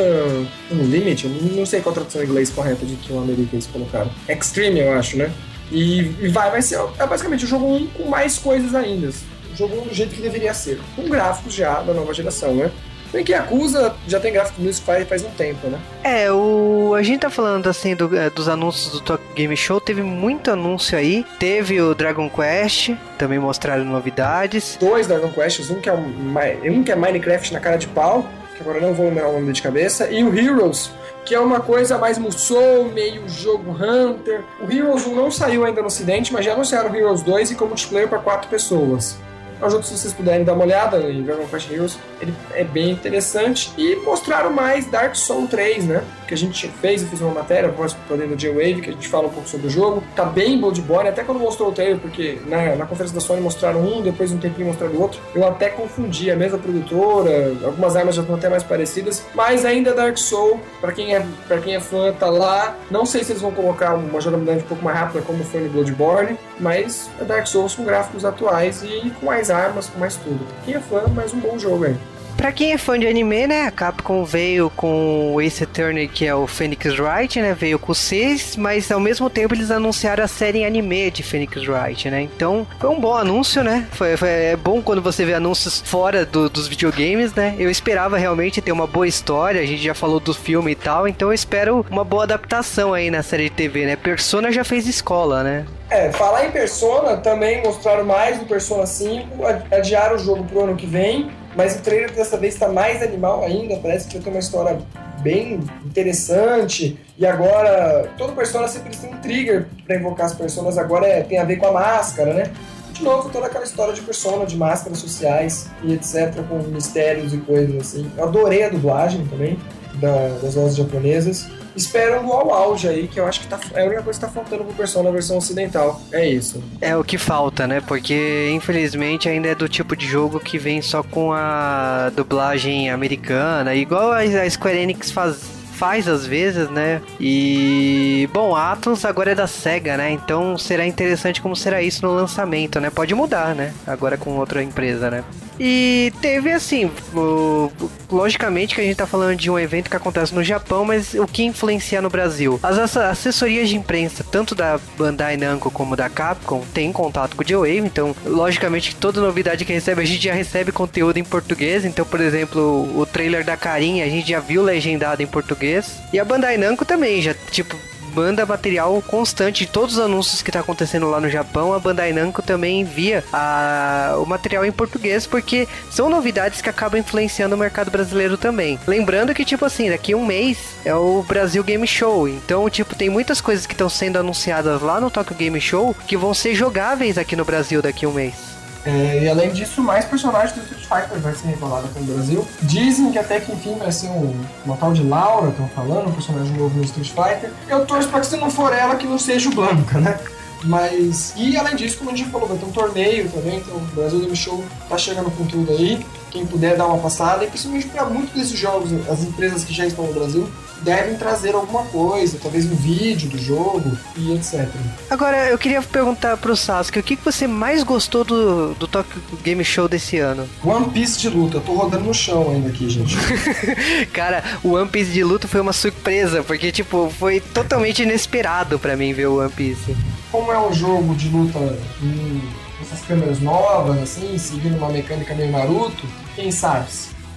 Unlimited, 0.70 1.30
não 1.56 1.66
sei 1.66 1.80
qual 1.80 1.92
a 1.92 1.96
tradução 1.96 2.22
em 2.22 2.26
inglês 2.26 2.50
correta 2.50 2.86
de 2.86 2.96
Kiwameri 2.98 3.46
que 3.46 3.56
eles 3.56 3.68
colocaram. 3.68 4.12
Extreme, 4.28 4.82
eu 4.82 4.92
acho, 4.92 5.16
né? 5.16 5.32
E, 5.72 6.00
e 6.20 6.28
vai, 6.28 6.52
vai 6.52 6.62
ser 6.62 6.80
é 6.98 7.08
basicamente 7.08 7.46
o 7.46 7.48
jogo 7.48 7.74
1 7.74 7.88
com 7.88 8.10
mais 8.10 8.38
coisas 8.38 8.76
ainda. 8.76 9.10
O 9.54 9.56
jogo 9.56 9.82
1 9.82 9.88
do 9.88 9.94
jeito 9.94 10.14
que 10.14 10.22
deveria 10.22 10.54
ser, 10.54 10.80
com 10.96 11.08
gráficos 11.08 11.54
já 11.54 11.82
da 11.82 11.94
nova 11.94 12.14
geração, 12.14 12.54
né? 12.54 12.70
Bem 13.12 13.24
que 13.24 13.34
acusa 13.34 13.96
já 14.08 14.20
tem 14.20 14.32
gráfico 14.32 14.62
nisso 14.62 14.84
faz, 14.84 15.08
faz 15.08 15.24
um 15.24 15.30
tempo, 15.32 15.68
né? 15.68 15.80
É, 16.04 16.32
o 16.32 16.94
a 16.96 17.02
gente 17.02 17.22
tá 17.22 17.30
falando 17.30 17.68
assim 17.68 17.96
do, 17.96 18.16
é, 18.16 18.30
dos 18.30 18.48
anúncios 18.48 18.92
do 18.92 19.02
Tokyo 19.02 19.34
Game 19.36 19.56
Show, 19.56 19.80
teve 19.80 20.02
muito 20.02 20.52
anúncio 20.52 20.98
aí. 20.98 21.26
Teve 21.40 21.82
o 21.82 21.96
Dragon 21.96 22.30
Quest, 22.30 22.92
também 23.18 23.40
mostraram 23.40 23.86
novidades. 23.86 24.78
Dois 24.80 25.08
Dragon 25.08 25.30
Quests, 25.32 25.70
um 25.70 25.80
que 25.80 25.90
é 25.90 25.94
um, 25.94 26.34
um 26.66 26.84
que 26.84 26.92
é 26.92 26.96
Minecraft 26.96 27.54
na 27.54 27.60
cara 27.60 27.78
de 27.78 27.88
pau, 27.88 28.28
que 28.56 28.62
agora 28.62 28.80
não 28.80 28.94
vou 28.94 29.08
lembrar 29.08 29.30
o 29.30 29.34
nome 29.34 29.54
de 29.54 29.62
cabeça, 29.62 30.10
e 30.10 30.24
o 30.24 30.38
Heroes, 30.38 30.92
que 31.26 31.34
é 31.34 31.40
uma 31.40 31.60
coisa 31.60 31.98
mais 31.98 32.18
Musou, 32.18 32.86
meio 32.86 33.28
jogo 33.30 33.72
Hunter. 33.72 34.44
O 34.60 34.72
Heroes 34.72 35.06
1 35.06 35.16
não 35.16 35.32
saiu 35.32 35.66
ainda 35.66 35.82
no 35.82 35.88
ocidente, 35.88 36.34
mas 36.34 36.46
já 36.46 36.54
anunciaram 36.54 36.92
o 36.92 36.96
Heroes 36.96 37.22
2 37.22 37.52
e 37.52 37.56
como 37.56 37.70
multiplayer 37.70 38.10
para 38.10 38.20
quatro 38.20 38.50
pessoas. 38.50 39.18
É 39.62 39.66
um 39.66 39.70
jogo, 39.70 39.84
se 39.84 39.98
vocês 39.98 40.14
puderem 40.14 40.44
dar 40.46 40.54
uma 40.54 40.64
olhada 40.64 41.00
em 41.12 41.22
Dragon 41.22 41.46
Quest 41.48 41.70
Heroes, 41.70 42.00
ele 42.22 42.34
é 42.54 42.64
bem 42.64 42.92
interessante. 42.92 43.72
E 43.78 43.96
mostraram 43.98 44.52
mais 44.52 44.86
Dark 44.86 45.16
Souls 45.16 45.50
3, 45.50 45.86
né? 45.86 46.04
Que 46.28 46.34
a 46.34 46.38
gente 46.38 46.68
fez, 46.82 47.02
eu 47.02 47.08
fiz 47.10 47.20
uma 47.20 47.34
matéria, 47.34 47.70
voz 47.70 47.94
poder 48.08 48.28
no 48.28 48.36
J-Wave, 48.36 48.82
que 48.82 48.90
a 48.90 48.94
gente 48.94 49.08
fala 49.08 49.28
um 49.28 49.32
pouco 49.32 49.50
sobre 49.50 49.68
o 49.68 49.70
jogo. 49.70 50.04
Tá 50.16 50.24
bem 50.24 50.60
Bloodborne, 50.60 51.10
até 51.10 51.24
quando 51.24 51.40
mostrou 51.40 51.70
o 51.70 51.72
trailer, 51.72 51.98
porque 51.98 52.40
na, 52.46 52.76
na 52.76 52.86
conferência 52.86 53.14
da 53.14 53.22
Sony 53.22 53.42
mostraram 53.42 53.82
um, 53.82 54.02
depois 54.02 54.32
um 54.32 54.38
tempinho 54.38 54.68
mostraram 54.68 54.94
o 54.94 55.02
outro. 55.02 55.20
Eu 55.36 55.46
até 55.46 55.70
confundi, 55.70 56.32
a 56.32 56.36
mesma 56.36 56.58
produtora, 56.58 57.54
algumas 57.64 57.96
armas 57.96 58.16
já 58.16 58.22
estão 58.22 58.36
até 58.36 58.48
mais 58.48 58.64
parecidas, 58.64 59.26
mas 59.34 59.66
ainda 59.66 59.94
Dark 59.94 60.18
Souls, 60.18 60.60
pra 60.80 60.92
quem 60.94 61.16
é, 61.16 61.26
pra 61.48 61.58
quem 61.60 61.76
é 61.76 61.80
fã, 61.80 62.14
tá 62.14 62.30
lá. 62.30 62.78
Não 62.90 63.06
sei 63.06 63.24
se 63.24 63.34
eles 63.34 63.42
vão 63.42 63.52
colocar 63.52 63.96
uma 63.96 64.22
jogabilidade 64.22 64.64
um 64.64 64.68
pouco 64.68 64.84
mais 64.84 64.98
rápida, 64.98 65.22
como 65.22 65.44
foi 65.44 65.62
no 65.62 65.70
Bloodborne, 65.70 66.38
mas 66.60 67.10
é 67.20 67.24
Dark 67.24 67.46
Souls 67.48 67.76
com 67.76 67.84
gráficos 67.84 68.24
atuais 68.24 68.84
e 68.84 69.12
com 69.20 69.26
mais 69.26 69.49
armas, 69.50 69.88
com 69.88 70.00
mais 70.00 70.16
tudo. 70.16 70.46
Quem 70.66 70.76
é 70.76 70.80
fã, 70.80 71.08
mais 71.08 71.34
um 71.34 71.40
bom 71.40 71.58
jogo 71.58 71.86
aí. 71.86 71.98
Pra 72.40 72.54
quem 72.54 72.72
é 72.72 72.78
fã 72.78 72.98
de 72.98 73.06
anime, 73.06 73.48
né, 73.48 73.64
a 73.64 73.72
Capcom 73.72 74.24
veio 74.24 74.70
com 74.70 75.34
o 75.34 75.42
Ace 75.42 75.62
Attorney, 75.62 76.08
que 76.08 76.26
é 76.26 76.34
o 76.34 76.48
Phoenix 76.48 76.98
Wright, 76.98 77.42
né, 77.42 77.54
veio 77.54 77.78
com 77.78 77.94
6, 77.94 78.56
mas 78.56 78.90
ao 78.90 79.00
mesmo 79.00 79.30
tempo 79.30 79.54
eles 79.54 79.70
anunciaram 79.70 80.24
a 80.24 80.28
série 80.28 80.60
em 80.60 80.66
anime 80.66 81.12
de 81.12 81.22
Phoenix 81.22 81.68
Wright, 81.68 82.10
né, 82.10 82.22
então 82.22 82.66
foi 82.80 82.90
um 82.90 82.98
bom 82.98 83.14
anúncio, 83.14 83.62
né, 83.62 83.86
foi, 83.92 84.16
foi 84.16 84.30
é 84.30 84.56
bom 84.56 84.82
quando 84.82 85.02
você 85.02 85.26
vê 85.26 85.34
anúncios 85.34 85.84
fora 85.86 86.26
do, 86.26 86.50
dos 86.50 86.70
videogames, 86.70 87.34
né, 87.34 87.56
eu 87.60 87.70
esperava 87.70 88.18
realmente 88.18 88.62
ter 88.62 88.72
uma 88.72 88.88
boa 88.88 89.06
história, 89.06 89.60
a 89.60 89.66
gente 89.66 89.84
já 89.84 89.94
falou 89.94 90.22
do 90.22 90.34
filme 90.34 90.72
e 90.72 90.76
tal, 90.76 91.10
então 91.10 91.28
eu 91.28 91.34
espero 91.34 91.86
uma 91.92 92.06
boa 92.06 92.24
adaptação 92.24 92.94
aí 92.94 93.12
na 93.12 93.22
série 93.22 93.50
de 93.50 93.50
TV, 93.50 93.86
né, 93.86 93.98
Persona 93.98 94.50
já 94.50 94.64
fez 94.64 94.88
escola, 94.88 95.44
né. 95.44 95.66
É, 95.90 96.10
falar 96.14 96.46
em 96.46 96.52
Persona, 96.52 97.18
também 97.18 97.62
mostraram 97.64 98.06
mais 98.06 98.40
do 98.40 98.46
Persona 98.46 98.86
5, 98.86 99.28
adiaram 99.72 100.16
o 100.16 100.20
jogo 100.20 100.46
pro 100.46 100.64
ano 100.64 100.76
que 100.78 100.86
vem, 100.86 101.30
mas 101.56 101.76
o 101.76 101.80
trailer 101.82 102.14
dessa 102.14 102.38
vez 102.38 102.54
está 102.54 102.68
mais 102.68 103.02
animal 103.02 103.44
ainda, 103.44 103.78
parece 103.78 104.08
que 104.08 104.16
vai 104.16 104.24
ter 104.24 104.30
uma 104.30 104.40
história 104.40 104.78
bem 105.22 105.60
interessante. 105.86 106.98
E 107.18 107.26
agora, 107.26 108.10
todo 108.18 108.34
Persona 108.34 108.68
sempre 108.68 108.96
tem 108.96 109.14
um 109.14 109.18
trigger 109.18 109.68
para 109.86 109.98
invocar 109.98 110.28
as 110.28 110.34
personas, 110.34 110.78
agora 110.78 111.06
é, 111.06 111.22
tem 111.22 111.38
a 111.38 111.44
ver 111.44 111.58
com 111.58 111.68
a 111.68 111.72
máscara, 111.72 112.34
né? 112.34 112.52
De 112.94 113.04
novo, 113.04 113.30
toda 113.30 113.48
aquela 113.48 113.64
história 113.64 113.94
de 113.94 114.02
Persona, 114.02 114.46
de 114.46 114.58
máscaras 114.58 115.00
sociais 115.00 115.68
e 115.84 115.94
etc, 115.94 116.34
com 116.48 116.58
mistérios 116.58 117.34
e 117.34 117.38
coisas 117.38 117.76
assim. 117.80 118.12
Eu 118.18 118.26
adorei 118.26 118.64
a 118.64 118.70
dublagem 118.70 119.26
também 119.28 119.58
da, 119.96 120.30
das 120.42 120.56
vozes 120.56 120.78
japonesas 120.78 121.48
esperam 121.76 122.26
um 122.26 122.34
ao 122.34 122.54
auge 122.54 122.88
aí, 122.88 123.08
que 123.08 123.20
eu 123.20 123.26
acho 123.26 123.42
que 123.42 123.48
tá, 123.48 123.60
é 123.74 123.82
a 123.82 123.86
única 123.86 124.04
coisa 124.04 124.20
que 124.20 124.26
tá 124.26 124.32
faltando 124.32 124.64
pro 124.64 124.74
Persona 124.74 125.10
na 125.10 125.12
versão 125.12 125.38
ocidental. 125.38 126.02
É 126.12 126.28
isso. 126.28 126.64
É 126.82 126.96
o 126.96 127.04
que 127.04 127.18
falta, 127.18 127.68
né? 127.68 127.82
Porque 127.82 128.52
infelizmente 128.54 129.28
ainda 129.30 129.50
é 129.50 129.56
do 129.56 129.68
tipo 129.70 129.96
de 129.96 130.06
jogo 130.06 130.40
que 130.40 130.58
vem 130.58 130.82
só 130.82 131.04
com 131.04 131.34
a 131.34 132.12
dublagem 132.16 132.90
americana, 132.90 133.76
igual 133.76 134.12
a 134.12 134.50
Square 134.50 134.78
Enix 134.78 135.12
faz 135.12 135.60
faz 135.80 136.10
às 136.10 136.26
vezes, 136.26 136.70
né? 136.70 137.02
E 137.22 138.30
bom, 138.34 138.54
a 138.54 138.74
Atlus 138.74 139.06
agora 139.06 139.32
é 139.32 139.36
da 139.36 139.48
Sega, 139.48 139.96
né? 139.96 140.12
Então 140.12 140.58
será 140.58 140.86
interessante 140.86 141.42
como 141.42 141.56
será 141.56 141.82
isso 141.82 142.06
no 142.06 142.14
lançamento, 142.14 142.82
né? 142.82 142.90
Pode 142.90 143.16
mudar, 143.16 143.56
né? 143.56 143.74
Agora 143.88 144.18
com 144.18 144.32
outra 144.32 144.62
empresa, 144.62 145.10
né? 145.10 145.24
E 145.60 146.14
teve 146.22 146.52
assim, 146.52 146.90
o, 147.14 147.70
logicamente 148.10 148.74
que 148.74 148.82
a 148.82 148.84
gente 148.84 148.96
tá 148.96 149.06
falando 149.06 149.36
de 149.36 149.52
um 149.52 149.60
evento 149.60 149.90
que 149.90 149.96
acontece 149.96 150.34
no 150.34 150.44
Japão, 150.44 150.86
mas 150.86 151.14
o 151.14 151.28
que 151.28 151.44
influencia 151.44 152.02
no 152.02 152.10
Brasil? 152.10 152.60
As 152.64 152.96
assessorias 152.96 153.68
de 153.68 153.76
imprensa, 153.76 154.24
tanto 154.24 154.56
da 154.56 154.80
Bandai 154.98 155.36
Namco 155.36 155.70
como 155.70 155.96
da 155.96 156.10
Capcom, 156.10 156.64
têm 156.74 156.94
contato 156.94 157.36
com 157.36 157.42
o 157.42 157.46
J-Wave, 157.46 157.80
então 157.80 158.16
logicamente 158.26 158.96
toda 158.96 159.20
novidade 159.20 159.66
que 159.66 159.74
recebe, 159.74 160.02
a 160.02 160.06
gente 160.06 160.24
já 160.24 160.34
recebe 160.34 160.72
conteúdo 160.72 161.18
em 161.18 161.24
português, 161.24 161.84
então 161.84 162.06
por 162.06 162.22
exemplo, 162.22 162.90
o 162.98 163.06
trailer 163.06 163.44
da 163.44 163.58
Carinha, 163.58 164.06
a 164.06 164.10
gente 164.10 164.30
já 164.30 164.40
viu 164.40 164.64
legendado 164.64 165.22
em 165.22 165.28
português. 165.28 166.00
E 166.14 166.20
a 166.20 166.26
Bandai 166.26 166.58
Namco 166.58 166.86
também, 166.86 167.22
já 167.22 167.34
tipo 167.52 167.76
manda 168.14 168.46
material 168.46 169.02
constante 169.02 169.66
de 169.66 169.72
todos 169.72 169.98
os 169.98 170.04
anúncios 170.04 170.42
que 170.42 170.52
tá 170.52 170.60
acontecendo 170.60 171.10
lá 171.10 171.20
no 171.20 171.30
Japão. 171.30 171.74
A 171.74 171.80
Bandai 171.80 172.14
Namco 172.14 172.42
também 172.42 172.82
envia 172.82 173.24
a, 173.32 174.16
o 174.18 174.26
material 174.26 174.66
em 174.66 174.72
português, 174.72 175.26
porque 175.26 175.68
são 175.90 176.10
novidades 176.10 176.62
que 176.62 176.70
acabam 176.70 177.00
influenciando 177.00 177.56
o 177.56 177.58
mercado 177.58 177.92
brasileiro 177.92 178.38
também. 178.38 178.80
Lembrando 178.88 179.34
que, 179.34 179.46
tipo 179.46 179.66
assim, 179.66 179.90
daqui 179.90 180.14
um 180.16 180.26
mês 180.26 180.58
é 180.86 180.94
o 180.94 181.24
Brasil 181.24 181.64
Game 181.64 181.86
Show. 181.88 182.28
Então, 182.28 182.70
tipo, 182.70 182.96
tem 182.96 183.10
muitas 183.10 183.42
coisas 183.42 183.66
que 183.66 183.74
estão 183.74 183.90
sendo 183.90 184.18
anunciadas 184.18 184.82
lá 184.82 185.00
no 185.00 185.10
Tokyo 185.10 185.36
Game 185.36 185.60
Show 185.60 185.96
que 186.08 186.18
vão 186.18 186.34
ser 186.34 186.56
jogáveis 186.56 187.18
aqui 187.18 187.36
no 187.36 187.46
Brasil 187.46 187.82
daqui 187.82 188.06
um 188.06 188.14
mês. 188.14 188.59
É, 188.86 189.24
e 189.24 189.30
além 189.30 189.52
disso, 189.52 189.82
mais 189.82 190.06
personagens 190.06 190.54
do 190.54 190.62
Street 190.62 190.84
Fighter 190.84 191.20
vai 191.20 191.34
ser 191.34 191.48
revelado 191.48 191.88
aqui 191.88 192.00
no 192.00 192.14
Brasil. 192.14 192.48
Dizem 192.62 193.12
que 193.12 193.20
até 193.20 193.40
que 193.40 193.52
enfim 193.52 193.76
vai 193.78 193.92
ser 193.92 194.08
um, 194.08 194.34
uma 194.66 194.78
tal 194.78 194.94
de 194.94 195.04
Laura, 195.04 195.50
estão 195.50 195.68
falando, 195.70 196.10
um 196.10 196.14
personagem 196.14 196.56
novo 196.56 196.78
no 196.78 196.84
Street 196.84 197.10
Fighter. 197.10 197.52
Eu 197.68 197.86
torço 197.86 198.08
para 198.10 198.22
que 198.22 198.28
se 198.28 198.38
não 198.38 198.50
for 198.50 198.74
ela, 198.74 198.96
que 198.96 199.06
não 199.06 199.20
seja 199.20 199.50
o 199.50 199.54
Blanca, 199.54 200.00
né? 200.00 200.18
Mas. 200.64 201.34
E 201.38 201.58
além 201.58 201.76
disso, 201.76 201.98
como 201.98 202.12
a 202.12 202.16
gente 202.16 202.30
falou, 202.30 202.48
vai 202.48 202.58
ter 202.58 202.66
um 202.66 202.72
torneio 202.72 203.30
também, 203.30 203.58
então 203.58 203.76
o 203.78 203.80
Brasil 203.96 204.20
Game 204.20 204.36
Show 204.36 204.64
tá 204.88 204.98
chegando 204.98 205.32
com 205.32 205.46
tudo 205.46 205.72
aí. 205.72 206.06
Quem 206.32 206.46
puder 206.46 206.78
dar 206.78 206.86
uma 206.88 206.98
passada, 206.98 207.44
e 207.44 207.48
principalmente 207.48 207.88
para 207.88 208.06
muitos 208.06 208.34
desses 208.34 208.58
jogos, 208.58 208.92
as 209.10 209.24
empresas 209.24 209.64
que 209.64 209.74
já 209.74 209.86
estão 209.86 210.06
no 210.06 210.14
Brasil, 210.14 210.50
devem 210.82 211.16
trazer 211.16 211.56
alguma 211.56 211.84
coisa, 211.86 212.38
talvez 212.42 212.66
um 212.66 212.76
vídeo 212.76 213.30
do 213.30 213.38
jogo 213.38 213.98
e 214.16 214.34
etc. 214.34 214.68
Agora, 215.10 215.50
eu 215.50 215.58
queria 215.58 215.82
perguntar 215.82 216.38
pro 216.38 216.56
Sasuke, 216.56 217.00
o 217.00 217.04
que 217.04 217.16
você 217.16 217.48
mais 217.48 217.84
gostou 217.84 218.24
do, 218.24 218.74
do 218.76 218.88
Tokyo 218.88 219.22
Game 219.44 219.64
Show 219.64 219.88
desse 219.88 220.18
ano? 220.18 220.48
One 220.64 220.90
Piece 220.90 221.20
de 221.20 221.30
luta, 221.30 221.58
eu 221.58 221.62
tô 221.62 221.74
rodando 221.74 222.06
no 222.06 222.14
chão 222.14 222.52
ainda 222.52 222.70
aqui, 222.70 222.90
gente. 222.90 223.16
Cara, 224.14 224.44
o 224.64 224.74
One 224.74 224.90
Piece 224.90 225.12
de 225.12 225.24
luta 225.24 225.48
foi 225.48 225.62
uma 225.62 225.74
surpresa, 225.74 226.44
porque, 226.44 226.72
tipo, 226.72 227.12
foi 227.20 227.40
totalmente 227.40 228.04
inesperado 228.04 228.80
para 228.80 228.96
mim 228.96 229.14
ver 229.14 229.28
o 229.28 229.40
One 229.40 229.52
Piece. 229.52 229.96
Como 230.32 230.52
é 230.52 230.60
um 230.60 230.74
jogo 230.74 231.16
de 231.16 231.28
luta 231.30 231.60
em 232.02 232.42
essas 232.82 233.02
câmeras 233.06 233.40
novas, 233.40 234.02
assim, 234.02 234.38
seguindo 234.38 234.78
uma 234.78 234.90
mecânica 234.90 235.36
meio 235.36 235.52
Naruto, 235.52 236.06
quem 236.36 236.52
sabe? 236.52 236.88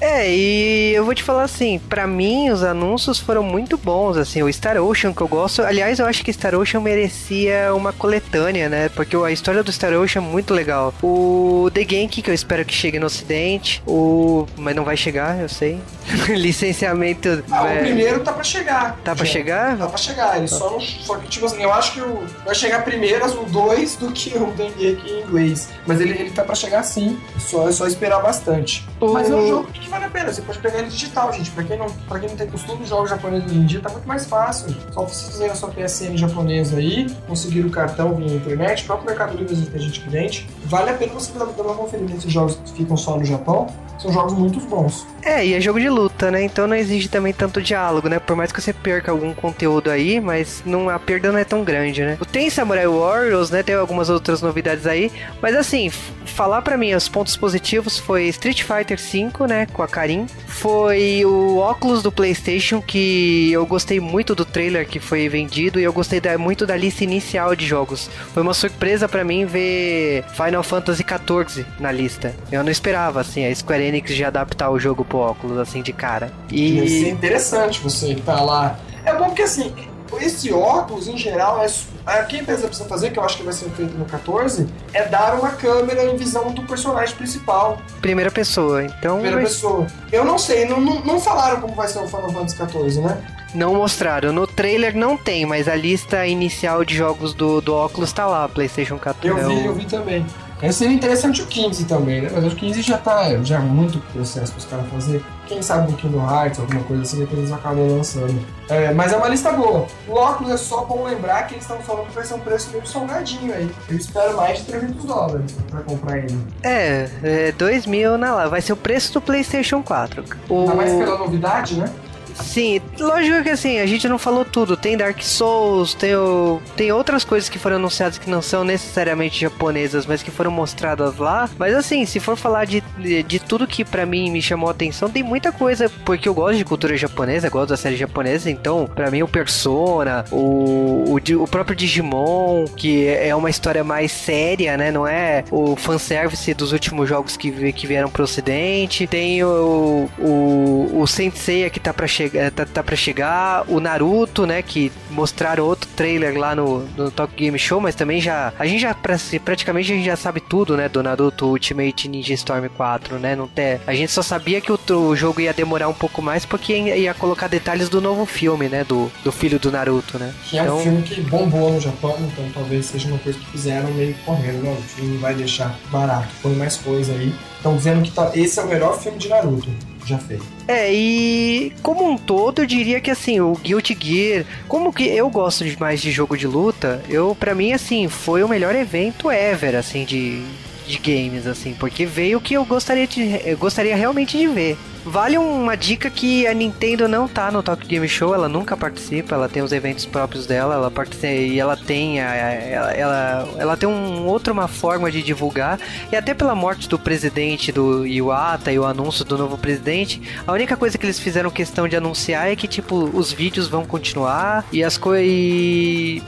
É, 0.05 0.29
e 0.29 0.93
eu 0.95 1.05
vou 1.05 1.15
te 1.15 1.23
falar 1.23 1.45
assim, 1.45 1.79
para 1.89 2.09
mim 2.09 2.51
os 2.51 2.65
anúncios 2.65 3.21
foram 3.21 3.41
muito 3.41 3.79
bons, 3.79 4.17
assim, 4.17 4.43
o 4.43 4.53
Star 4.53 4.77
Ocean 4.83 5.13
que 5.13 5.21
eu 5.21 5.29
gosto, 5.29 5.63
aliás, 5.63 6.01
eu 6.01 6.07
acho 6.07 6.25
que 6.25 6.33
Star 6.33 6.57
Ocean 6.57 6.81
merecia 6.81 7.73
uma 7.73 7.93
coletânea, 7.93 8.69
né? 8.69 8.89
Porque 8.89 9.15
a 9.15 9.31
história 9.31 9.63
do 9.63 9.71
Star 9.71 9.93
Ocean 9.93 10.21
é 10.21 10.25
muito 10.25 10.53
legal. 10.53 10.93
O 11.01 11.71
The 11.73 11.87
Genki, 11.89 12.21
que 12.21 12.29
eu 12.29 12.35
espero 12.35 12.65
que 12.65 12.75
chegue 12.75 12.99
no 12.99 13.07
ocidente, 13.07 13.81
o 13.87 14.45
mas 14.57 14.75
não 14.75 14.83
vai 14.83 14.97
chegar, 14.97 15.41
eu 15.41 15.49
sei. 15.49 15.79
Licenciamento 16.37 17.43
Ah, 17.51 17.69
é... 17.69 17.79
o 17.79 17.81
primeiro 17.81 18.21
tá 18.21 18.33
para 18.33 18.45
chegar. 18.45 18.97
Tá 19.05 19.15
para 19.15 19.25
chegar? 19.25 19.77
Tá 19.77 19.87
para 19.89 19.97
chegar, 19.99 20.37
ele 20.37 20.49
tá. 20.49 20.57
só 20.57 20.71
não, 20.71 20.81
só 20.81 21.17
que 21.17 21.29
tipo 21.29 21.47
assim, 21.47 21.63
eu 21.63 21.73
acho 21.73 21.93
que 21.93 22.01
o, 22.01 22.25
vai 22.45 22.55
chegar 22.55 22.83
primeiro 22.83 23.23
o 23.41 23.45
2 23.45 23.97
do 23.97 24.13
que 24.13 24.37
o 24.37 24.53
The 24.53 24.71
Genki 24.79 25.11
em 25.11 25.23
inglês, 25.23 25.69
mas 25.87 26.01
ele 26.01 26.13
ele 26.13 26.31
tá 26.31 26.45
para 26.45 26.55
chegar 26.55 26.83
sim, 26.83 27.19
só 27.39 27.69
é 27.69 27.73
só 27.73 27.87
esperar 27.87 28.21
bastante. 28.21 28.87
O... 29.01 29.13
Mas 29.13 29.31
é 29.31 29.35
um 29.35 29.49
jogo 29.49 29.69
que 29.73 29.89
vale 29.89 30.05
a 30.05 30.11
pena. 30.11 30.33
Você 30.33 30.43
pode 30.43 30.59
pegar 30.59 30.79
ele 30.79 30.89
digital, 30.89 31.33
gente. 31.33 31.51
Pra 31.51 31.65
quem 31.65 31.79
não, 31.79 31.87
pra 31.91 32.19
quem 32.19 32.29
não 32.29 32.37
tem 32.37 32.47
costume 32.47 32.83
de 32.83 32.89
jogos 32.89 33.11
japoneses 33.11 33.51
hoje 33.51 33.59
em 33.59 33.67
dia, 33.67 33.81
tá 33.81 33.91
muito 33.91 34.07
mais 34.07 34.27
fácil. 34.27 34.75
Só 34.93 35.05
você 35.05 35.31
fazer 35.31 35.51
a 35.51 35.55
sua 35.55 35.71
PSN 35.71 36.17
japonesa 36.17 36.77
aí, 36.77 37.11
conseguir 37.27 37.61
o 37.61 37.71
cartão 37.71 38.15
via 38.15 38.35
internet, 38.35 38.83
o 38.85 38.87
próprio 38.87 39.09
Mercado 39.09 39.37
Livre 39.37 39.55
tem 39.55 39.81
gente 39.81 40.01
que 40.01 40.09
vende. 40.09 40.49
Vale 40.65 40.91
a 40.91 40.95
pena 40.95 41.13
você 41.13 41.33
dar 41.39 41.45
uma 41.45 41.75
conferida 41.75 42.13
nesses 42.13 42.33
jogos 42.33 42.57
que 42.65 42.73
ficam 42.73 42.97
só 42.97 43.17
no 43.17 43.25
Japão. 43.25 43.69
São 43.99 44.13
jogos 44.13 44.33
muito 44.33 44.59
bons. 44.61 45.07
É, 45.25 45.47
e 45.47 45.55
é 45.55 45.61
jogo 45.61 45.79
de 45.79 45.89
luta, 45.89 46.12
né? 46.31 46.45
Então 46.45 46.67
não 46.67 46.77
exige 46.77 47.09
também 47.09 47.33
tanto 47.33 47.63
diálogo, 47.63 48.09
né? 48.09 48.19
Por 48.19 48.37
mais 48.37 48.53
que 48.53 48.61
você 48.61 48.73
perca 48.73 49.11
algum 49.11 49.35
conteúdo 49.35 49.91
aí, 49.91 50.21
mas 50.21 50.63
não, 50.65 50.89
a 50.89 50.99
perda 50.99 51.33
não 51.33 51.39
é 51.39 51.45
tão 51.45 51.65
grande, 51.65 52.03
né? 52.03 52.19
Tem 52.31 52.51
Samurai 52.51 52.87
Warriors, 52.87 53.51
né? 53.51 53.63
Tem 53.63 53.75
algumas 53.75 54.09
outras 54.09 54.43
novidades 54.43 54.87
aí. 54.87 55.11
Mas 55.41 55.55
assim, 55.57 55.91
falar 56.25 56.63
para 56.63 56.77
mim 56.77 56.95
os 56.95 57.09
pontos 57.09 57.37
positivos 57.37 57.99
foi 57.99 58.25
Street 58.29 58.63
Fighter 58.63 58.99
V, 58.99 59.47
né? 59.47 59.67
Com 59.67 59.83
a 59.83 59.89
Karin. 59.89 60.27
Foi 60.47 61.25
o 61.25 61.59
óculos 61.59 62.03
do 62.03 62.13
PlayStation, 62.13 62.81
que 62.81 63.51
eu 63.53 63.67
gostei 63.67 64.01
muito 64.01 64.35
do 64.35 64.45
trailer 64.45 64.87
que 64.87 65.01
foi 65.01 65.29
vendido 65.29 65.81
e 65.81 65.85
eu 65.85 65.93
gostei 65.93 66.21
da, 66.21 66.37
muito 66.39 66.67
da 66.67 66.77
lista 66.77 67.05
inicial 67.05 67.55
de 67.57 67.67
jogos. 67.67 68.11
Foi 68.33 68.43
uma 68.43 68.55
surpresa 68.55 69.09
para 69.09 69.25
mim 69.25 69.45
ver 69.45 70.25
Final 70.35 70.63
Fantasy 70.63 71.05
XIV 71.05 71.67
na 71.79 71.91
lista. 71.91 72.35
Eu 72.51 72.63
não 72.63 72.71
esperava, 72.71 73.21
assim, 73.21 73.47
a 73.47 73.55
Square 73.55 73.83
Enix 73.83 74.15
já 74.15 74.29
adaptar 74.29 74.71
o 74.71 74.79
jogo 74.79 75.05
pro 75.05 75.19
óculos, 75.19 75.59
assim, 75.59 75.83
de 75.83 75.93
cara. 75.93 76.12
E... 76.51 76.85
Isso 76.85 77.07
é 77.07 77.09
interessante 77.11 77.81
você 77.81 78.13
estar 78.13 78.37
tá 78.37 78.43
lá. 78.43 78.79
É 79.05 79.15
bom 79.15 79.31
que, 79.31 79.43
assim, 79.43 79.75
esse 80.21 80.53
óculos, 80.53 81.09
em 81.09 81.17
geral, 81.17 81.63
é, 81.63 81.67
é, 82.07 82.23
o 82.23 82.27
que 82.27 82.37
a 82.37 82.41
empresa 82.41 82.67
precisa 82.67 82.89
fazer, 82.89 83.11
que 83.11 83.19
eu 83.19 83.25
acho 83.25 83.37
que 83.37 83.43
vai 83.43 83.53
ser 83.53 83.69
feito 83.71 83.97
no 83.97 84.05
14, 84.05 84.69
é 84.93 85.07
dar 85.07 85.35
uma 85.35 85.51
câmera 85.51 86.05
em 86.05 86.17
visão 86.17 86.53
do 86.53 86.63
personagem 86.63 87.15
principal. 87.17 87.79
Primeira 88.01 88.31
pessoa, 88.31 88.85
então. 88.85 89.15
Primeira 89.15 89.37
vai... 89.37 89.47
pessoa. 89.47 89.87
Eu 90.11 90.25
não 90.25 90.39
sei, 90.39 90.67
não, 90.67 90.81
não, 90.81 91.01
não 91.05 91.21
falaram 91.21 91.61
como 91.61 91.75
vai 91.75 91.89
ser 91.89 91.99
o 91.99 92.07
Final 92.07 92.31
Fantasy 92.31 92.57
14, 92.57 93.01
né? 93.01 93.23
Não 93.55 93.75
mostraram. 93.75 94.33
No 94.33 94.47
trailer 94.47 94.97
não 94.97 95.17
tem, 95.17 95.45
mas 95.45 95.69
a 95.69 95.75
lista 95.75 96.27
inicial 96.27 96.85
de 96.85 96.97
jogos 96.97 97.35
do, 97.35 97.61
do 97.61 97.75
óculos 97.75 98.13
tá 98.13 98.27
lá, 98.27 98.49
PlayStation 98.49 98.99
14. 98.99 99.41
Eu 99.41 99.49
vi, 99.49 99.67
eu 99.67 99.75
vi 99.75 99.85
também. 99.85 100.25
É, 100.63 100.71
seria 100.71 100.95
interessante 100.95 101.43
o 101.43 101.47
15 101.47 101.85
também, 101.87 102.23
né? 102.23 102.31
Mas 102.33 102.53
o 102.53 102.55
15 102.55 102.83
já 102.83 102.97
tá 102.97 103.37
já 103.43 103.57
é 103.57 103.59
muito 103.59 103.99
processo 104.13 104.53
para 104.53 104.59
os 104.59 104.65
caras 104.65 104.87
fazer. 104.91 105.23
Quem 105.53 105.61
sabe 105.61 105.93
um 105.93 105.97
Kingdom 105.97 106.25
Hearts, 106.25 106.61
alguma 106.61 106.83
coisa 106.85 107.03
assim, 107.03 107.27
que 107.27 107.35
eles 107.35 107.53
acabam 107.53 107.87
lançando. 107.87 108.43
É, 108.71 108.91
mas 108.95 109.13
é 109.13 109.17
uma 109.19 109.29
lista 109.29 109.53
boa. 109.53 109.87
Óculos 110.09 110.51
é 110.51 110.57
só 110.57 110.83
bom 110.87 111.05
lembrar 111.05 111.47
que 111.47 111.53
eles 111.53 111.65
estão 111.65 111.79
falando 111.81 112.07
que 112.07 112.15
vai 112.15 112.25
ser 112.25 112.35
um 112.35 112.39
preço 112.39 112.71
meio 112.71 112.87
salgadinho 112.87 113.53
aí. 113.53 113.71
Eu 113.87 113.97
espero 113.99 114.35
mais 114.35 114.61
de 114.61 114.65
300 114.65 115.05
dólares 115.05 115.53
para 115.71 115.81
comprar 115.83 116.17
ele. 116.17 116.39
É, 116.63 117.07
é 117.23 117.53
2 117.53 117.85
mil 117.85 118.17
na 118.17 118.35
lá. 118.35 118.49
Vai 118.49 118.63
ser 118.63 118.73
o 118.73 118.77
preço 118.77 119.13
do 119.13 119.21
PlayStation 119.21 119.83
4. 119.83 120.25
O... 120.49 120.61
Ainda 120.61 120.75
mais 120.75 120.91
pela 120.95 121.19
novidade, 121.19 121.75
né? 121.75 121.93
Sim, 122.43 122.81
lógico 122.99 123.43
que 123.43 123.51
assim, 123.51 123.79
a 123.79 123.87
gente 123.87 124.09
não 124.09 124.19
falou 124.19 124.45
tudo. 124.45 124.77
Tem 124.77 124.97
Dark 124.97 125.23
Souls, 125.23 125.95
tem, 125.95 126.15
o, 126.15 126.61
tem 126.77 126.93
outras 126.93 127.25
coisas 127.25 127.49
que 127.49 127.59
foram 127.59 127.77
anunciadas 127.77 128.19
que 128.19 128.29
não 128.29 128.43
são 128.43 128.65
necessariamente 128.65 129.41
japonesas, 129.41 130.07
mas 130.07 130.23
que 130.23 130.31
foram 130.31 130.51
mostradas 130.51 131.17
lá. 131.19 131.49
Mas 131.59 131.75
assim, 131.75 132.05
se 132.05 132.21
for 132.21 132.37
falar 132.37 132.65
de, 132.67 132.83
de, 133.23 133.39
tudo 133.39 133.67
que 133.67 133.85
para 133.85 134.05
mim 134.05 134.31
me 134.31 134.43
chamou 134.43 134.69
a 134.69 134.73
atenção, 134.73 135.09
tem 135.09 135.23
muita 135.23 135.53
coisa, 135.53 135.89
porque 136.05 136.29
eu 136.29 136.35
gosto 136.35 136.59
de 136.59 136.65
cultura 136.65 136.97
japonesa, 136.97 137.49
gosto 137.49 137.71
da 137.71 137.77
série 137.77 137.97
japonesa, 137.97 138.51
então 138.51 138.87
para 138.87 139.11
mim 139.11 139.23
o 139.23 139.29
Persona, 139.29 140.25
o, 140.31 141.17
o, 141.17 141.43
o 141.43 141.49
próprio 141.49 141.77
Digimon, 141.77 142.67
que 142.77 143.07
é 143.07 143.35
uma 143.35 143.51
história 143.51 143.85
mais 143.85 144.13
séria, 144.13 144.77
né? 144.77 144.91
Não 144.91 145.07
é 145.07 145.45
o 145.51 145.77
fanservice 145.77 146.53
dos 146.55 146.73
últimos 146.73 147.09
jogos 147.09 147.37
que, 147.37 147.73
que 147.73 147.87
vieram 147.87 148.11
pro 148.11 148.25
ocidente. 148.25 149.07
Tem 149.07 149.43
o, 149.45 150.09
o, 150.19 151.01
o 151.01 151.07
Sensei 151.07 151.69
que 151.71 151.81
tá 151.81 151.93
pra 151.93 152.07
chegar 152.07 152.32
chegar, 152.33 152.51
tá, 152.51 152.67
tá 152.67 152.83
pra 152.83 152.97
chegar. 152.97 153.65
O 153.69 153.79
Naruto, 153.79 154.47
né? 154.47 154.63
Que 154.63 154.91
mostraram 155.11 155.65
outro 155.65 155.89
trailer 155.95 156.39
lá 156.39 156.55
no, 156.55 156.81
no 156.97 157.11
Tokyo 157.11 157.37
Game 157.37 157.59
Show, 157.59 157.81
mas 157.81 157.95
também 157.95 158.21
já. 158.21 158.53
A 158.59 158.67
gente 158.67 158.81
já 158.81 158.95
praticamente 158.95 159.93
a 159.93 159.97
gente 159.97 160.07
já 160.07 160.17
sabe 160.17 160.41
tudo, 160.41 160.77
né? 160.77 160.89
Do 160.89 161.03
Naruto 161.03 161.47
Ultimate 161.47 162.09
Ninja 162.09 162.35
Storm 162.35 162.67
4, 162.69 163.19
né? 163.19 163.37
Não 163.37 163.47
tem, 163.47 163.81
a 163.87 163.95
gente 163.95 164.11
só 164.11 164.23
sabia 164.23 164.61
que 164.61 164.73
o, 164.73 164.79
o 164.91 165.17
jogo 165.17 165.41
ia 165.41 165.53
demorar 165.53 165.89
um 165.89 165.95
pouco 165.95 166.23
mais 166.23 166.45
porque 166.45 166.73
ia 166.73 167.15
colocar 167.15 167.49
detalhes 167.49 167.89
do 167.89 168.01
novo 168.01 168.25
filme, 168.25 168.69
né? 168.69 168.85
Do, 168.85 169.11
do 169.23 169.31
filho 169.31 169.59
do 169.59 169.71
Naruto, 169.71 170.19
né? 170.19 170.33
Que 170.45 170.59
é 170.59 170.63
então... 170.63 170.79
um 170.79 170.81
filme 170.81 171.03
que 171.03 171.21
bombou 171.21 171.73
no 171.73 171.81
Japão, 171.81 172.17
então 172.21 172.49
talvez 172.55 172.87
seja 172.87 173.09
uma 173.09 173.19
coisa 173.19 173.39
que 173.39 173.47
fizeram 173.47 173.93
meio 173.93 174.15
correndo. 174.25 174.63
Não, 174.63 174.73
o 174.73 174.83
filme 174.83 175.19
vai 175.19 175.35
deixar 175.35 175.79
barato, 175.91 176.29
põe 176.43 176.55
mais 176.55 176.77
coisa 176.77 177.13
aí. 177.13 177.35
Estão 177.57 177.77
dizendo 177.77 178.03
que 178.03 178.11
tá, 178.11 178.31
esse 178.35 178.59
é 178.59 178.63
o 178.63 178.67
melhor 178.67 178.99
filme 179.01 179.19
de 179.19 179.29
Naruto 179.29 179.71
já 180.07 180.19
feito. 180.19 180.45
É, 180.67 180.93
e 180.93 181.73
como 181.83 182.09
um 182.09 182.17
todo, 182.17 182.63
eu 182.63 182.67
diria 182.67 183.01
que 183.01 183.11
assim, 183.11 183.41
o 183.41 183.55
Guilty 183.55 183.97
Gear, 184.01 184.45
como 184.69 184.93
que 184.93 185.05
eu 185.05 185.29
gosto 185.31 185.65
mais 185.79 186.01
de 186.01 186.11
jogo 186.11 186.37
de 186.37 186.47
luta, 186.47 187.03
eu 187.09 187.37
para 187.39 187.55
mim 187.55 187.73
assim, 187.73 188.09
foi 188.09 188.43
o 188.43 188.49
melhor 188.49 188.75
evento 188.75 189.31
ever 189.31 189.77
assim 189.77 190.05
de 190.05 190.43
de 190.87 190.99
games 190.99 191.47
assim, 191.47 191.75
porque 191.75 192.05
veio 192.05 192.39
o 192.39 192.41
que 192.41 192.55
eu 192.55 192.65
gostaria 192.65 193.07
de 193.07 193.41
eu 193.45 193.57
gostaria 193.57 193.95
realmente 193.97 194.37
de 194.37 194.47
ver. 194.49 194.77
Vale 195.05 195.37
uma 195.37 195.77
dica 195.77 196.09
que 196.09 196.47
a 196.47 196.55
Nintendo 196.55 197.09
não 197.09 197.27
tá 197.27 197.51
no 197.51 197.63
Tokyo 197.63 197.89
Game 197.89 198.09
Show, 198.09 198.35
ela 198.35 198.49
nunca 198.49 198.77
participa, 198.77 199.35
ela 199.35 199.49
tem 199.49 199.63
os 199.63 199.73
eventos 199.73 200.07
próprios 200.07 200.47
dela, 200.47 200.75
ela 200.75 200.91
participa 200.91 201.27
e 201.27 201.59
ela 201.59 201.77
tem 201.77 202.21
a, 202.21 202.35
ela, 202.35 202.93
ela, 202.93 203.49
ela, 203.59 203.77
tem 203.77 203.89
um 203.89 204.25
outra 204.27 204.53
uma 204.53 204.69
forma 204.69 205.11
de 205.11 205.23
divulgar 205.23 205.79
e 206.11 206.17
até 206.17 206.33
pela 206.35 206.55
morte 206.55 206.89
do 206.89 206.99
presidente 206.99 207.73
do 207.73 208.07
Iwata 208.07 208.71
e 208.71 208.79
o 208.79 208.85
anúncio 208.85 209.25
do 209.25 209.37
novo 209.37 209.59
presidente, 209.59 210.23
a 210.47 210.53
única 210.53 210.77
coisa 210.77 210.97
que 210.97 211.05
eles 211.05 211.19
fizeram 211.19 211.51
questão 211.51 211.89
de 211.89 211.97
anunciar 211.97 212.49
é 212.49 212.55
que 212.55 212.69
tipo 212.69 213.11
os 213.13 213.33
vídeos 213.33 213.67
vão 213.67 213.85
continuar 213.85 214.65
e 214.73 214.85
as 214.85 214.97
coisas 214.97 215.23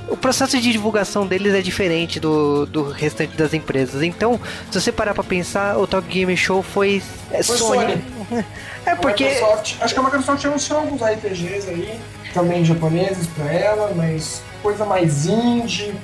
o 0.09 0.17
processo 0.17 0.61
de 0.61 0.73
divulgação 0.73 1.27
deles 1.27 1.55
é 1.55 1.61
diferente 1.61 2.19
do, 2.19 2.67
do 2.67 2.91
restante 2.91 3.37
das 3.37 3.55
empresas. 3.55 4.03
Então, 4.03 4.41
se 4.71 4.81
você 4.81 4.93
parar 4.93 5.15
para 5.15 5.25
pensar, 5.25 5.79
o 5.79 5.87
Tokyo 5.87 6.11
Game 6.11 6.37
Show 6.37 6.63
foi, 6.63 7.03
é 7.31 7.43
Sony. 7.43 8.03
Sony. 8.29 8.45
É 8.87 8.95
porque. 8.95 9.25
Microsoft, 9.25 9.77
acho 9.81 9.95
que 9.95 10.01
a 10.01 10.03
Microsoft 10.03 10.45
anunciou 10.45 10.81
alguns 10.81 11.03
RPGs 11.03 11.69
aí, 11.69 12.01
também 12.33 12.65
japoneses 12.65 13.27
pra 13.29 13.53
ela, 13.53 13.93
mas 13.95 14.43
coisa 14.63 14.85
mais 14.85 15.27
indie. 15.27 15.95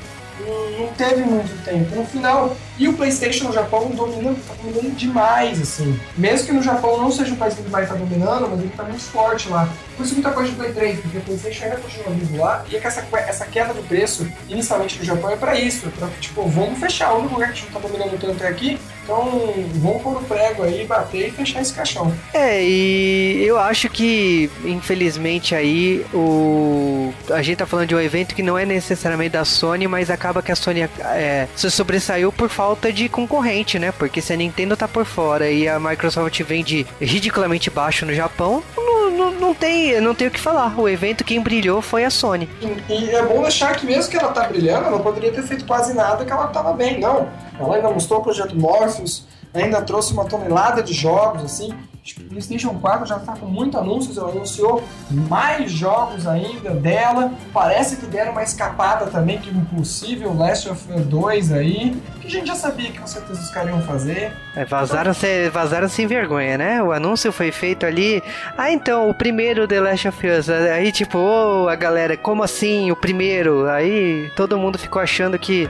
Não, 0.40 0.86
não 0.86 0.92
teve 0.94 1.22
muito 1.22 1.64
tempo. 1.64 1.94
No 1.94 2.04
final, 2.06 2.56
e 2.80 2.88
o 2.88 2.94
PlayStation 2.94 3.44
no 3.44 3.52
Japão 3.52 3.90
domina, 3.90 4.34
tá 4.48 4.54
dominando 4.54 4.96
demais, 4.96 5.60
assim. 5.60 6.00
Mesmo 6.16 6.46
que 6.46 6.52
no 6.52 6.62
Japão 6.62 6.96
não 6.96 7.12
seja 7.12 7.34
o 7.34 7.36
país 7.36 7.52
que 7.52 7.60
vai 7.64 7.82
estar 7.82 7.94
tá 7.94 8.00
dominando, 8.00 8.48
mas 8.48 8.58
ele 8.58 8.72
tá 8.74 8.84
muito 8.84 9.02
forte 9.02 9.50
lá. 9.50 9.68
Por 9.98 10.06
isso 10.06 10.14
muita 10.14 10.30
coisa 10.30 10.48
de 10.48 10.56
Play 10.56 10.72
3, 10.72 11.00
porque 11.00 11.18
o 11.18 11.20
PlayStation 11.20 11.64
ainda 11.64 11.76
continua 11.76 12.10
vivo 12.14 12.38
lá. 12.38 12.64
E 12.70 12.76
é 12.76 12.80
que 12.80 12.86
essa, 12.86 13.06
essa 13.12 13.44
queda 13.44 13.74
do 13.74 13.82
preço, 13.82 14.26
inicialmente 14.48 14.98
no 14.98 15.04
Japão, 15.04 15.28
é 15.28 15.36
pra 15.36 15.60
isso. 15.60 15.90
Pra, 15.90 16.08
tipo, 16.18 16.42
vamos 16.48 16.80
fechar. 16.80 17.12
O 17.12 17.18
único 17.18 17.34
lugar 17.34 17.48
que 17.48 17.52
a 17.52 17.56
gente 17.56 17.70
não 17.70 17.80
tá 17.82 17.86
dominando 17.86 18.18
tanto 18.18 18.42
é 18.42 18.48
aqui. 18.48 18.78
Então, 19.04 19.52
vamos 19.74 20.02
pôr 20.02 20.16
o 20.16 20.24
prego 20.24 20.62
aí, 20.62 20.86
bater 20.86 21.28
e 21.28 21.30
fechar 21.32 21.60
esse 21.60 21.74
caixão. 21.74 22.14
É, 22.32 22.62
e 22.62 23.44
eu 23.44 23.58
acho 23.58 23.90
que, 23.90 24.48
infelizmente, 24.64 25.54
aí, 25.54 26.06
o... 26.14 27.12
a 27.30 27.42
gente 27.42 27.58
tá 27.58 27.66
falando 27.66 27.88
de 27.88 27.94
um 27.94 28.00
evento 28.00 28.34
que 28.34 28.42
não 28.42 28.56
é 28.56 28.64
necessariamente 28.64 29.30
da 29.30 29.44
Sony, 29.44 29.88
mas 29.88 30.10
acaba 30.10 30.42
que 30.42 30.52
a 30.52 30.56
Sony 30.56 30.82
é, 31.00 31.48
se 31.56 31.70
sobressaiu 31.70 32.30
por 32.30 32.48
falta 32.48 32.69
falta 32.70 32.92
de 32.92 33.08
concorrente, 33.08 33.80
né? 33.80 33.90
Porque 33.90 34.22
se 34.22 34.32
a 34.32 34.36
Nintendo 34.36 34.76
tá 34.76 34.86
por 34.86 35.04
fora 35.04 35.50
e 35.50 35.68
a 35.68 35.80
Microsoft 35.80 36.40
vende 36.44 36.86
ridiculamente 37.00 37.68
baixo 37.68 38.06
no 38.06 38.14
Japão, 38.14 38.62
não, 38.76 39.10
não, 39.10 39.30
não 39.32 39.54
tem, 39.54 40.00
não 40.00 40.14
tem 40.14 40.28
o 40.28 40.30
que 40.30 40.38
falar. 40.38 40.78
O 40.78 40.88
evento 40.88 41.24
quem 41.24 41.40
brilhou 41.40 41.82
foi 41.82 42.04
a 42.04 42.10
Sony. 42.10 42.48
E, 42.88 43.10
é 43.10 43.22
bom 43.24 43.42
deixar 43.42 43.74
que 43.74 43.84
mesmo 43.84 44.08
que 44.08 44.16
ela 44.16 44.30
tá 44.30 44.46
brilhando, 44.46 44.86
ela 44.86 45.00
poderia 45.00 45.32
ter 45.32 45.42
feito 45.42 45.64
quase 45.64 45.92
nada 45.94 46.24
que 46.24 46.30
ela 46.30 46.46
tava 46.46 46.72
bem. 46.72 47.00
Não, 47.00 47.28
ela 47.58 47.74
ainda 47.74 47.90
mostrou 47.90 48.20
o 48.20 48.22
projeto 48.22 48.54
Morpheus, 48.54 49.24
ainda 49.52 49.82
trouxe 49.82 50.12
uma 50.12 50.24
tonelada 50.24 50.80
de 50.80 50.94
jogos, 50.94 51.42
assim. 51.42 51.74
O 52.18 52.22
PlayStation 52.30 52.74
4 52.74 53.06
já 53.06 53.16
está 53.18 53.36
com 53.36 53.46
muitos 53.46 53.78
anúncios, 53.78 54.16
ela 54.16 54.30
anunciou 54.30 54.82
mais 55.10 55.70
jogos 55.70 56.26
ainda 56.26 56.70
dela. 56.70 57.32
Parece 57.52 57.96
que 57.96 58.06
deram 58.06 58.32
uma 58.32 58.42
escapada 58.42 59.06
também, 59.06 59.38
que 59.38 59.50
um 59.50 59.64
possível 59.64 60.34
Last 60.34 60.68
of 60.68 60.92
Us 60.92 61.06
2 61.06 61.52
aí, 61.52 61.96
que 62.20 62.26
a 62.26 62.30
gente 62.30 62.46
já 62.46 62.54
sabia 62.54 62.90
que 62.90 62.98
com 62.98 63.06
certeza 63.06 63.40
os 63.40 63.50
caras 63.50 63.70
iam 63.70 63.82
fazer. 63.82 64.32
É, 64.56 64.64
vazaram, 64.64 65.12
-se, 65.12 65.50
vazaram 65.50 65.88
sem 65.88 66.06
vergonha, 66.06 66.56
né? 66.56 66.82
O 66.82 66.90
anúncio 66.90 67.30
foi 67.30 67.52
feito 67.52 67.84
ali. 67.84 68.22
Ah, 68.56 68.70
então, 68.70 69.10
o 69.10 69.14
primeiro 69.14 69.68
The 69.68 69.80
Last 69.80 70.08
of 70.08 70.26
Us. 70.26 70.48
Aí, 70.48 70.90
tipo, 70.90 71.18
oh, 71.18 71.68
a 71.68 71.76
galera, 71.76 72.16
como 72.16 72.42
assim? 72.42 72.90
O 72.90 72.96
primeiro? 72.96 73.68
Aí 73.68 74.30
todo 74.34 74.58
mundo 74.58 74.78
ficou 74.78 75.02
achando 75.02 75.38
que 75.38 75.68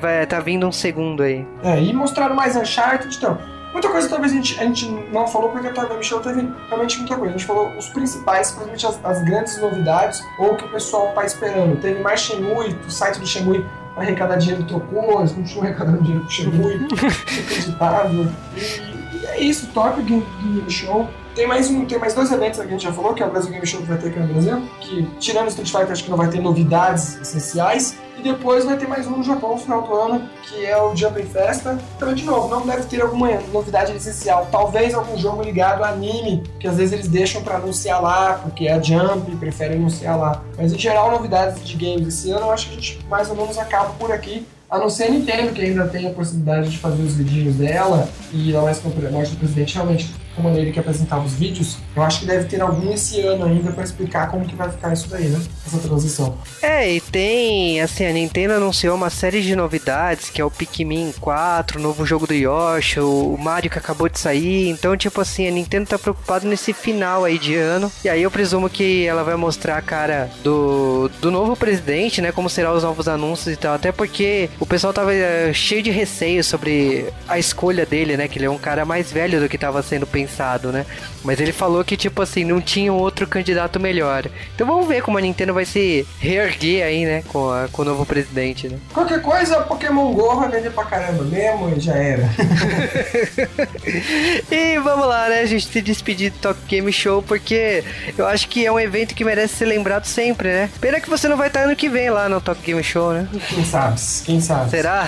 vai 0.00 0.26
tá 0.26 0.40
vindo 0.40 0.66
um 0.66 0.72
segundo 0.72 1.22
aí. 1.22 1.46
É, 1.62 1.80
e 1.80 1.92
mostraram 1.92 2.34
mais 2.34 2.56
Uncharted, 2.56 3.16
então. 3.16 3.55
Muita 3.76 3.90
coisa 3.90 4.08
talvez 4.08 4.32
a 4.32 4.36
gente, 4.36 4.58
a 4.58 4.64
gente 4.64 4.88
não 5.12 5.28
falou 5.28 5.50
porque 5.50 5.66
a 5.66 5.70
Targa 5.70 5.98
Michel 5.98 6.20
teve 6.20 6.50
realmente 6.66 6.96
muita 6.96 7.14
coisa. 7.14 7.34
A 7.34 7.36
gente 7.36 7.46
falou 7.46 7.76
os 7.76 7.90
principais, 7.90 8.50
principalmente 8.50 8.86
as, 8.86 9.04
as 9.04 9.22
grandes 9.22 9.60
novidades 9.60 10.18
ou 10.38 10.54
o 10.54 10.56
que 10.56 10.64
o 10.64 10.68
pessoal 10.70 11.10
está 11.10 11.26
esperando. 11.26 11.78
Teve 11.78 12.00
mais 12.00 12.20
Shenmue, 12.20 12.74
o 12.86 12.90
site 12.90 13.20
do 13.20 13.26
Shenmue 13.26 13.66
vai 13.94 14.06
arrecadar 14.06 14.36
dinheiro 14.36 14.64
trocou, 14.64 15.18
eles 15.18 15.32
continuam 15.32 15.66
arrecadando 15.66 16.00
dinheiro 16.00 16.24
pro 16.24 16.32
Shenmue, 16.32 16.88
inacreditável. 16.88 18.26
E, 18.56 19.16
e 19.18 19.26
é 19.26 19.40
isso, 19.42 19.66
Top 19.74 20.00
Game 20.00 20.24
Show. 20.70 21.10
Tem 21.36 21.46
mais, 21.46 21.70
um, 21.70 21.84
tem 21.84 21.98
mais 21.98 22.14
dois 22.14 22.32
eventos 22.32 22.58
que 22.58 22.66
a 22.66 22.70
gente 22.70 22.82
já 22.82 22.92
falou, 22.94 23.12
que 23.12 23.22
é 23.22 23.26
o 23.26 23.30
Brasil 23.30 23.50
Game 23.50 23.66
Show 23.66 23.82
que 23.82 23.86
vai 23.86 23.98
ter 23.98 24.08
aqui 24.08 24.18
no 24.18 24.26
Brasil, 24.26 24.62
que 24.80 25.06
tirando 25.20 25.44
o 25.44 25.48
Street 25.48 25.70
Fighter 25.70 25.92
acho 25.92 26.04
que 26.04 26.10
não 26.10 26.16
vai 26.16 26.30
ter 26.30 26.40
novidades 26.40 27.20
essenciais. 27.20 27.94
E 28.18 28.22
depois 28.22 28.64
vai 28.64 28.78
ter 28.78 28.88
mais 28.88 29.06
um 29.06 29.18
no 29.18 29.22
Japão 29.22 29.52
no 29.52 29.58
final 29.58 29.82
do 29.82 29.94
ano, 29.94 30.30
que 30.44 30.64
é 30.64 30.80
o 30.80 30.96
Jumping 30.96 31.26
Festa. 31.26 31.78
Então, 31.94 32.14
de 32.14 32.24
novo, 32.24 32.48
não 32.48 32.66
deve 32.66 32.84
ter 32.84 33.02
alguma 33.02 33.28
novidade 33.52 33.92
essencial. 33.94 34.48
Talvez 34.50 34.94
algum 34.94 35.18
jogo 35.18 35.42
ligado 35.42 35.84
a 35.84 35.90
anime, 35.90 36.42
que 36.58 36.66
às 36.66 36.78
vezes 36.78 36.94
eles 36.94 37.08
deixam 37.08 37.42
para 37.42 37.56
anunciar 37.56 38.00
lá, 38.00 38.40
porque 38.42 38.66
é 38.66 38.72
a 38.72 38.80
Jump 38.80 39.30
e 39.30 39.36
preferem 39.36 39.76
anunciar 39.76 40.18
lá. 40.18 40.42
Mas 40.56 40.72
em 40.72 40.78
geral, 40.78 41.10
novidades 41.10 41.62
de 41.62 41.76
games 41.76 42.08
esse 42.08 42.30
ano, 42.30 42.46
eu 42.46 42.52
acho 42.52 42.68
que 42.68 42.72
a 42.72 42.74
gente 42.76 43.06
mais 43.10 43.28
ou 43.28 43.36
menos 43.36 43.58
acaba 43.58 43.90
por 43.98 44.10
aqui. 44.10 44.46
A 44.70 44.78
não 44.78 44.88
ser 44.88 45.04
a 45.04 45.10
Nintendo, 45.10 45.52
que 45.52 45.60
ainda 45.60 45.86
tem 45.86 46.06
a 46.06 46.10
possibilidade 46.10 46.70
de 46.70 46.78
fazer 46.78 47.02
os 47.02 47.14
vidinhos 47.14 47.56
dela, 47.56 48.08
e 48.32 48.50
lá 48.50 48.62
mais 48.62 48.78
com 48.78 48.88
morte 48.88 49.32
do 49.32 49.36
presidente, 49.36 49.74
realmente 49.74 50.10
a 50.40 50.42
maneira 50.42 50.70
que 50.70 50.78
apresentava 50.78 51.24
os 51.24 51.34
vídeos, 51.34 51.78
eu 51.94 52.02
acho 52.02 52.20
que 52.20 52.26
deve 52.26 52.44
ter 52.44 52.60
algum 52.60 52.92
esse 52.92 53.20
ano 53.20 53.46
ainda 53.46 53.72
para 53.72 53.84
explicar 53.84 54.30
como 54.30 54.44
que 54.44 54.54
vai 54.54 54.70
ficar 54.70 54.92
isso 54.92 55.08
daí, 55.08 55.28
né? 55.28 55.40
Essa 55.66 55.78
transição. 55.78 56.36
É, 56.62 56.92
e 56.92 57.00
tem, 57.00 57.80
assim, 57.80 58.04
a 58.04 58.12
Nintendo 58.12 58.54
anunciou 58.54 58.94
uma 58.94 59.10
série 59.10 59.40
de 59.40 59.56
novidades, 59.56 60.30
que 60.30 60.40
é 60.40 60.44
o 60.44 60.50
Pikmin 60.50 61.12
4, 61.20 61.78
o 61.78 61.82
novo 61.82 62.04
jogo 62.04 62.26
do 62.26 62.34
Yoshi, 62.34 63.00
o 63.00 63.36
Mario 63.38 63.70
que 63.70 63.78
acabou 63.78 64.08
de 64.08 64.18
sair, 64.18 64.68
então, 64.68 64.96
tipo 64.96 65.20
assim, 65.20 65.48
a 65.48 65.50
Nintendo 65.50 65.86
tá 65.86 65.98
preocupada 65.98 66.46
nesse 66.46 66.72
final 66.72 67.24
aí 67.24 67.38
de 67.38 67.54
ano, 67.54 67.90
e 68.04 68.08
aí 68.08 68.22
eu 68.22 68.30
presumo 68.30 68.68
que 68.68 69.06
ela 69.06 69.24
vai 69.24 69.36
mostrar 69.36 69.78
a 69.78 69.82
cara 69.82 70.30
do, 70.42 71.10
do 71.20 71.30
novo 71.30 71.56
presidente, 71.56 72.20
né, 72.20 72.30
como 72.30 72.50
serão 72.50 72.74
os 72.74 72.82
novos 72.82 73.08
anúncios 73.08 73.54
e 73.54 73.56
tal, 73.56 73.74
até 73.74 73.90
porque 73.90 74.50
o 74.60 74.66
pessoal 74.66 74.92
tava 74.92 75.14
eh, 75.14 75.52
cheio 75.52 75.82
de 75.82 75.90
receio 75.90 76.44
sobre 76.44 77.06
a 77.26 77.38
escolha 77.38 77.86
dele, 77.86 78.16
né, 78.16 78.28
que 78.28 78.38
ele 78.38 78.46
é 78.46 78.50
um 78.50 78.58
cara 78.58 78.84
mais 78.84 79.10
velho 79.10 79.40
do 79.40 79.48
que 79.48 79.58
tava 79.58 79.82
sendo 79.82 80.06
pensado 80.06 80.25
pensado, 80.26 80.72
né? 80.72 80.84
Mas 81.24 81.40
ele 81.40 81.52
falou 81.52 81.84
que, 81.84 81.96
tipo 81.96 82.20
assim, 82.20 82.44
não 82.44 82.60
tinha 82.60 82.92
outro 82.92 83.26
candidato 83.26 83.80
melhor. 83.80 84.26
Então 84.54 84.66
vamos 84.66 84.86
ver 84.86 85.02
como 85.02 85.18
a 85.18 85.20
Nintendo 85.20 85.54
vai 85.54 85.64
se 85.64 86.06
reerguer 86.18 86.84
aí, 86.84 87.04
né? 87.04 87.22
Com, 87.28 87.50
a, 87.50 87.68
com 87.70 87.82
o 87.82 87.84
novo 87.84 88.04
presidente, 88.04 88.68
né? 88.68 88.78
Qualquer 88.92 89.22
coisa, 89.22 89.60
Pokémon 89.60 90.12
GO 90.12 90.36
vai 90.36 90.50
vender 90.50 90.70
pra 90.70 90.84
caramba 90.84 91.22
mesmo 91.24 91.74
e 91.76 91.80
já 91.80 91.94
era. 91.94 92.28
e 94.50 94.78
vamos 94.78 95.06
lá, 95.06 95.28
né? 95.28 95.40
A 95.40 95.46
gente 95.46 95.66
se 95.66 95.80
despedir 95.80 96.32
do 96.32 96.38
Talk 96.38 96.60
Game 96.68 96.92
Show, 96.92 97.22
porque 97.22 97.84
eu 98.18 98.26
acho 98.26 98.48
que 98.48 98.66
é 98.66 98.72
um 98.72 98.78
evento 98.78 99.14
que 99.14 99.24
merece 99.24 99.54
ser 99.54 99.66
lembrado 99.66 100.04
sempre, 100.04 100.48
né? 100.48 100.70
Pena 100.80 101.00
que 101.00 101.08
você 101.08 101.28
não 101.28 101.36
vai 101.36 101.48
estar 101.48 101.60
ano 101.60 101.76
que 101.76 101.88
vem 101.88 102.10
lá 102.10 102.28
no 102.28 102.40
Talk 102.40 102.60
Game 102.62 102.82
Show, 102.82 103.12
né? 103.12 103.28
Quem 103.48 103.64
sabe? 103.64 104.00
Quem 104.24 104.40
sabe? 104.40 104.70
Será? 104.70 105.06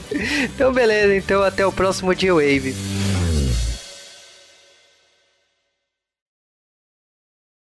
então 0.44 0.72
beleza, 0.72 1.14
então 1.14 1.42
até 1.42 1.66
o 1.66 1.72
próximo 1.72 2.14
dia 2.14 2.32
Wave. 2.32 2.74